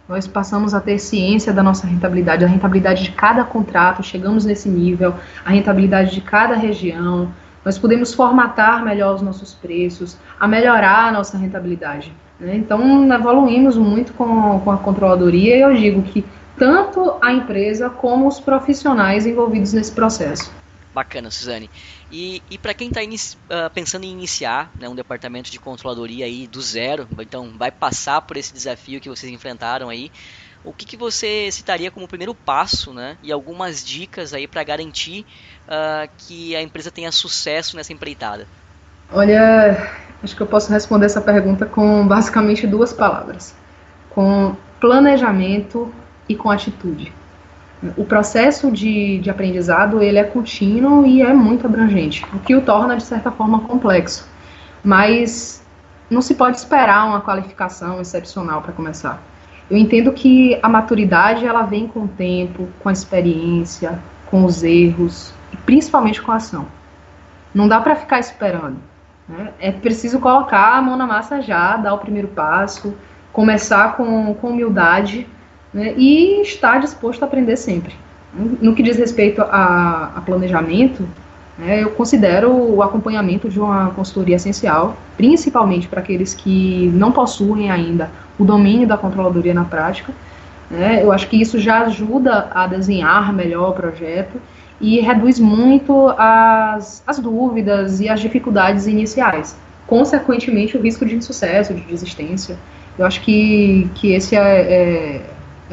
nós 0.09 0.27
passamos 0.27 0.75
a 0.75 0.81
ter 0.81 0.99
ciência 0.99 1.53
da 1.53 1.63
nossa 1.63 1.87
rentabilidade, 1.87 2.45
a 2.45 2.49
rentabilidade 2.49 3.05
de 3.05 3.13
cada 3.13 3.45
contrato, 3.45 4.03
chegamos 4.03 4.45
nesse 4.45 4.69
nível, 4.69 5.15
a 5.45 5.51
rentabilidade 5.51 6.13
de 6.13 6.21
cada 6.21 6.55
região, 6.55 7.33
nós 7.65 7.79
podemos 7.79 8.13
formatar 8.13 8.85
melhor 8.85 9.15
os 9.15 9.23
nossos 9.23 9.55
preços, 9.55 10.19
a 10.39 10.49
melhorar 10.49 11.09
a 11.09 11.13
nossa 11.13 11.39
rentabilidade. 11.39 12.13
Né? 12.39 12.57
Então, 12.57 13.11
evoluímos 13.15 13.77
muito 13.77 14.13
com, 14.13 14.59
com 14.61 14.71
a 14.71 14.77
controladoria 14.77 15.57
e 15.57 15.61
eu 15.61 15.73
digo 15.75 16.03
que 16.03 16.25
tanto 16.63 17.19
a 17.21 17.33
empresa 17.33 17.91
como 17.91 18.29
os 18.29 18.39
profissionais 18.39 19.27
envolvidos 19.27 19.73
nesse 19.73 19.91
processo. 19.91 20.49
Bacana, 20.95 21.29
Suzane. 21.29 21.69
E, 22.09 22.41
e 22.49 22.57
para 22.57 22.73
quem 22.73 22.87
está 22.87 23.01
uh, 23.03 23.69
pensando 23.71 24.05
em 24.05 24.13
iniciar 24.13 24.71
né, 24.79 24.89
um 24.89 24.95
departamento 24.95 25.51
de 25.51 25.59
controladoria 25.59 26.25
aí 26.25 26.47
do 26.47 26.63
zero, 26.63 27.09
então 27.19 27.51
vai 27.59 27.73
passar 27.73 28.21
por 28.21 28.37
esse 28.37 28.55
desafio 28.55 29.01
que 29.01 29.09
vocês 29.09 29.33
enfrentaram 29.33 29.89
aí, 29.89 30.13
o 30.63 30.73
que, 30.73 30.87
que 30.87 30.97
você 30.97 31.51
citaria 31.51 31.91
como 31.91 32.07
primeiro 32.07 32.33
passo, 32.33 32.95
né, 32.95 33.17
e 33.25 33.33
algumas 33.33 33.85
dicas 33.85 34.33
aí 34.33 34.47
para 34.47 34.63
garantir 34.63 35.27
uh, 35.67 36.09
que 36.17 36.55
a 36.55 36.63
empresa 36.63 36.93
tenha 36.93 37.11
sucesso 37.11 37.77
nessa 37.77 37.93
empreitada? 37.93 38.47
Olha, 39.11 39.91
acho 40.23 40.37
que 40.37 40.41
eu 40.41 40.47
posso 40.47 40.71
responder 40.71 41.07
essa 41.07 41.21
pergunta 41.21 41.67
com 41.67 42.07
basicamente 42.07 42.69
duas 42.69 42.93
palavras: 42.93 43.53
com 44.11 44.55
planejamento 44.79 45.93
e 46.33 46.37
com 46.37 46.51
atitude. 46.51 47.13
O 47.97 48.05
processo 48.05 48.71
de, 48.71 49.19
de 49.19 49.29
aprendizado 49.29 50.01
ele 50.01 50.19
é 50.19 50.25
contínuo 50.25 51.05
e 51.05 51.21
é 51.21 51.33
muito 51.33 51.67
abrangente, 51.67 52.25
o 52.33 52.39
que 52.39 52.55
o 52.55 52.63
torna 52.63 52.97
de 52.97 53.03
certa 53.03 53.31
forma 53.31 53.61
complexo. 53.61 54.29
Mas 54.85 55.65
não 56.09 56.23
se 56.23 56.35
pode 56.35 56.59
esperar 56.59 57.07
uma 57.07 57.21
qualificação 57.21 58.01
excepcional 58.01 58.63
para 58.63 58.73
começar. 58.73 59.21
Eu 59.69 59.77
entendo 59.77 60.13
que 60.13 60.59
a 60.63 60.69
maturidade 60.69 61.47
ela 61.47 61.63
vem 61.63 61.89
com 61.89 62.01
o 62.01 62.09
tempo, 62.09 62.69
com 62.81 62.89
a 62.89 62.93
experiência, 62.93 63.99
com 64.27 64.45
os 64.45 64.63
erros 64.63 65.33
e 65.53 65.57
principalmente 65.57 66.23
com 66.23 66.31
a 66.31 66.37
ação. 66.37 66.67
Não 67.55 67.67
dá 67.67 67.81
para 67.81 67.97
ficar 67.97 68.21
esperando. 68.21 68.77
Né? 69.29 69.53
É 69.59 69.73
preciso 69.73 70.21
colocar 70.21 70.77
a 70.77 70.83
mão 70.83 70.97
na 70.97 71.07
massa 71.07 71.41
já, 71.41 71.77
dar 71.77 71.95
o 71.95 71.99
primeiro 71.99 72.29
passo, 72.29 72.95
começar 73.33 73.97
com, 73.97 74.35
com 74.35 74.51
humildade 74.51 75.27
né, 75.73 75.95
e 75.97 76.43
estar 76.43 76.81
disposto 76.81 77.23
a 77.23 77.27
aprender 77.27 77.57
sempre. 77.57 77.95
No 78.35 78.75
que 78.75 78.83
diz 78.83 78.97
respeito 78.97 79.43
a, 79.43 80.13
a 80.17 80.21
planejamento, 80.21 81.07
né, 81.59 81.83
eu 81.83 81.91
considero 81.91 82.51
o 82.51 82.83
acompanhamento 82.83 83.49
de 83.49 83.61
uma 83.61 83.91
consultoria 83.91 84.37
essencial, 84.37 84.97
principalmente 85.17 85.87
para 85.87 86.01
aqueles 86.01 86.35
que 86.35 86.91
não 86.95 87.13
possuem 87.13 87.71
ainda 87.71 88.11
o 88.39 88.45
domínio 88.45 88.87
da 88.87 88.97
controladoria 88.97 89.53
na 89.53 89.65
prática. 89.65 90.13
Né, 90.71 91.03
eu 91.03 91.13
acho 91.13 91.29
que 91.29 91.41
isso 91.41 91.59
já 91.59 91.83
ajuda 91.83 92.49
a 92.51 92.67
desenhar 92.67 93.33
melhor 93.33 93.71
o 93.71 93.73
projeto 93.75 94.41
e 94.81 94.99
reduz 95.01 95.39
muito 95.39 96.09
as, 96.19 97.03
as 97.07 97.19
dúvidas 97.19 98.01
e 98.01 98.09
as 98.09 98.21
dificuldades 98.21 98.87
iniciais. 98.87 99.57
Consequentemente, 99.87 100.77
o 100.77 100.81
risco 100.81 101.05
de 101.05 101.15
insucesso, 101.15 101.75
de 101.75 101.83
desistência. 101.83 102.59
Eu 102.99 103.07
acho 103.07 103.21
que, 103.21 103.89
que 103.95 104.13
esse 104.13 104.35
é, 104.35 104.41
é 104.41 105.21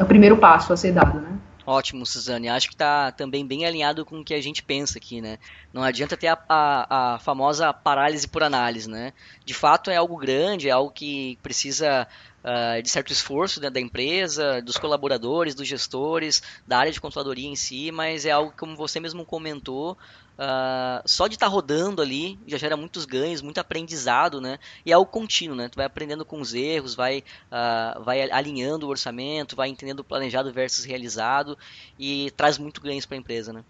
é 0.00 0.02
o 0.02 0.06
primeiro 0.06 0.36
passo 0.38 0.72
a 0.72 0.76
ser 0.76 0.92
dado, 0.92 1.20
né? 1.20 1.38
Ótimo, 1.66 2.06
Suzane. 2.06 2.48
Acho 2.48 2.68
que 2.68 2.74
está 2.74 3.12
também 3.12 3.46
bem 3.46 3.66
alinhado 3.66 4.04
com 4.04 4.20
o 4.20 4.24
que 4.24 4.32
a 4.32 4.42
gente 4.42 4.62
pensa 4.62 4.98
aqui, 4.98 5.20
né? 5.20 5.38
Não 5.72 5.82
adianta 5.82 6.16
ter 6.16 6.28
a, 6.28 6.38
a, 6.48 7.14
a, 7.14 7.18
famosa 7.18 7.72
parálise 7.72 8.26
por 8.26 8.42
análise, 8.42 8.88
né? 8.88 9.12
De 9.44 9.52
fato 9.52 9.90
é 9.90 9.96
algo 9.96 10.16
grande, 10.16 10.68
é 10.68 10.72
algo 10.72 10.90
que 10.90 11.38
precisa 11.42 12.08
uh, 12.44 12.82
de 12.82 12.88
certo 12.88 13.12
esforço 13.12 13.60
da 13.60 13.80
empresa, 13.80 14.60
dos 14.62 14.76
colaboradores, 14.76 15.54
dos 15.54 15.66
gestores, 15.66 16.42
da 16.66 16.78
área 16.78 16.92
de 16.92 17.00
controladoria 17.00 17.48
em 17.48 17.56
si, 17.56 17.90
mas 17.90 18.24
é 18.24 18.30
algo 18.30 18.52
como 18.56 18.76
você 18.76 19.00
mesmo 19.00 19.24
comentou, 19.24 19.96
Uh, 20.40 21.04
só 21.04 21.26
de 21.26 21.34
estar 21.34 21.48
tá 21.48 21.52
rodando 21.52 22.00
ali 22.00 22.38
já 22.46 22.56
gera 22.56 22.74
muitos 22.74 23.04
ganhos, 23.04 23.42
muito 23.42 23.58
aprendizado, 23.58 24.40
né? 24.40 24.58
E 24.86 24.90
é 24.90 24.94
algo 24.94 25.10
contínuo, 25.10 25.54
né? 25.54 25.68
Tu 25.68 25.76
vai 25.76 25.84
aprendendo 25.84 26.24
com 26.24 26.40
os 26.40 26.54
erros, 26.54 26.94
vai, 26.94 27.22
uh, 27.52 28.02
vai 28.02 28.22
alinhando 28.30 28.86
o 28.86 28.88
orçamento, 28.88 29.54
vai 29.54 29.68
entendendo 29.68 30.00
o 30.00 30.04
planejado 30.04 30.50
versus 30.50 30.86
realizado 30.86 31.58
e 31.98 32.32
traz 32.38 32.56
muito 32.56 32.80
ganhos 32.80 33.04
para 33.04 33.18
a 33.18 33.20
empresa, 33.20 33.52
né? 33.52 33.62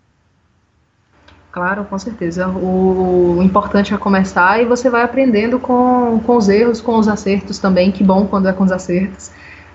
Claro, 1.53 1.85
com 1.85 1.99
certeza. 1.99 2.49
O, 2.49 3.43
importante 3.43 3.93
é 3.93 3.97
começar 3.97 4.63
e 4.63 4.65
você 4.65 4.89
vai 4.89 5.03
aprendendo 5.03 5.59
com, 5.59 6.21
com 6.25 6.37
os 6.37 6.49
erros, 6.49 6.81
com 6.81 6.97
os 6.97 7.09
acertos 7.09 7.59
também. 7.59 7.91
Que 7.91 8.05
bom 8.05 8.27
quando 8.27 8.49
é 8.49 8.53
com 8.53 8.63
os 8.63 8.71
acertos. 8.71 9.33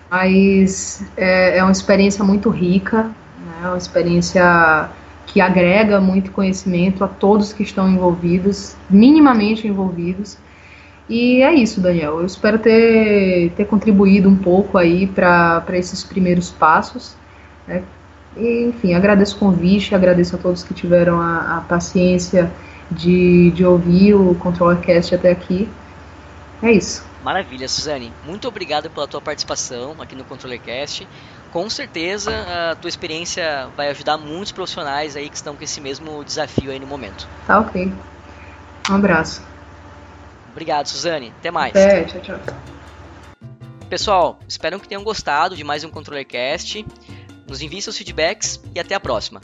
Mas 0.09 1.03
é, 1.17 1.57
é 1.57 1.63
uma 1.63 1.71
experiência 1.71 2.23
muito 2.23 2.49
rica, 2.49 3.03
né? 3.03 3.61
É 3.63 3.67
uma 3.67 3.77
experiência 3.77 4.89
que 5.25 5.41
agrega 5.41 5.99
muito 5.99 6.31
conhecimento 6.31 7.03
a 7.03 7.07
todos 7.07 7.51
que 7.51 7.63
estão 7.63 7.89
envolvidos, 7.89 8.75
minimamente 8.89 9.67
envolvidos. 9.67 10.37
E 11.09 11.41
é 11.41 11.53
isso, 11.53 11.81
Daniel. 11.81 12.19
Eu 12.19 12.25
espero 12.25 12.57
ter, 12.57 13.51
ter 13.51 13.65
contribuído 13.65 14.29
um 14.29 14.35
pouco 14.35 14.77
aí 14.77 15.07
para 15.07 15.63
esses 15.73 16.03
primeiros 16.03 16.51
passos. 16.51 17.17
Né? 17.67 17.83
E, 18.37 18.65
enfim, 18.65 18.93
agradeço 18.93 19.35
o 19.35 19.39
convite, 19.39 19.95
agradeço 19.95 20.35
a 20.35 20.39
todos 20.39 20.63
que 20.63 20.73
tiveram 20.73 21.21
a, 21.21 21.57
a 21.57 21.61
paciência 21.61 22.51
de, 22.91 23.51
de 23.51 23.65
ouvir 23.65 24.13
o 24.13 24.35
ControllerCast 24.35 25.15
até 25.15 25.31
aqui. 25.31 25.69
É 26.61 26.71
isso. 26.71 27.05
Maravilha, 27.23 27.67
Suzane. 27.67 28.13
Muito 28.25 28.47
obrigado 28.47 28.89
pela 28.89 29.07
tua 29.07 29.21
participação 29.21 29.95
aqui 29.99 30.15
no 30.15 30.23
ControllerCast 30.23 31.07
com 31.55 31.69
certeza 31.69 32.33
a 32.71 32.75
tua 32.75 32.89
experiência 32.89 33.69
vai 33.77 33.87
ajudar 33.87 34.17
muitos 34.17 34.51
profissionais 34.51 35.15
aí 35.15 35.29
que 35.29 35.37
estão 35.37 35.55
com 35.55 35.63
esse 35.63 35.79
mesmo 35.79 36.21
desafio 36.21 36.69
aí 36.69 36.77
no 36.77 36.85
momento. 36.85 37.25
Tá 37.47 37.61
ok. 37.61 37.93
Um 38.89 38.95
abraço. 38.95 39.41
Obrigado, 40.51 40.87
Suzane. 40.87 41.31
Até 41.39 41.51
mais. 41.51 41.71
Até, 41.71 42.03
tchau, 42.03 42.19
tchau. 42.19 42.39
Pessoal, 43.89 44.37
espero 44.49 44.77
que 44.81 44.87
tenham 44.89 45.01
gostado 45.01 45.55
de 45.55 45.63
mais 45.63 45.81
um 45.85 45.89
ControllerCast. 45.89 46.85
Nos 47.47 47.61
envie 47.61 47.81
seus 47.81 47.97
feedbacks 47.97 48.59
e 48.73 48.79
até 48.79 48.95
a 48.95 48.99
próxima. 48.99 49.41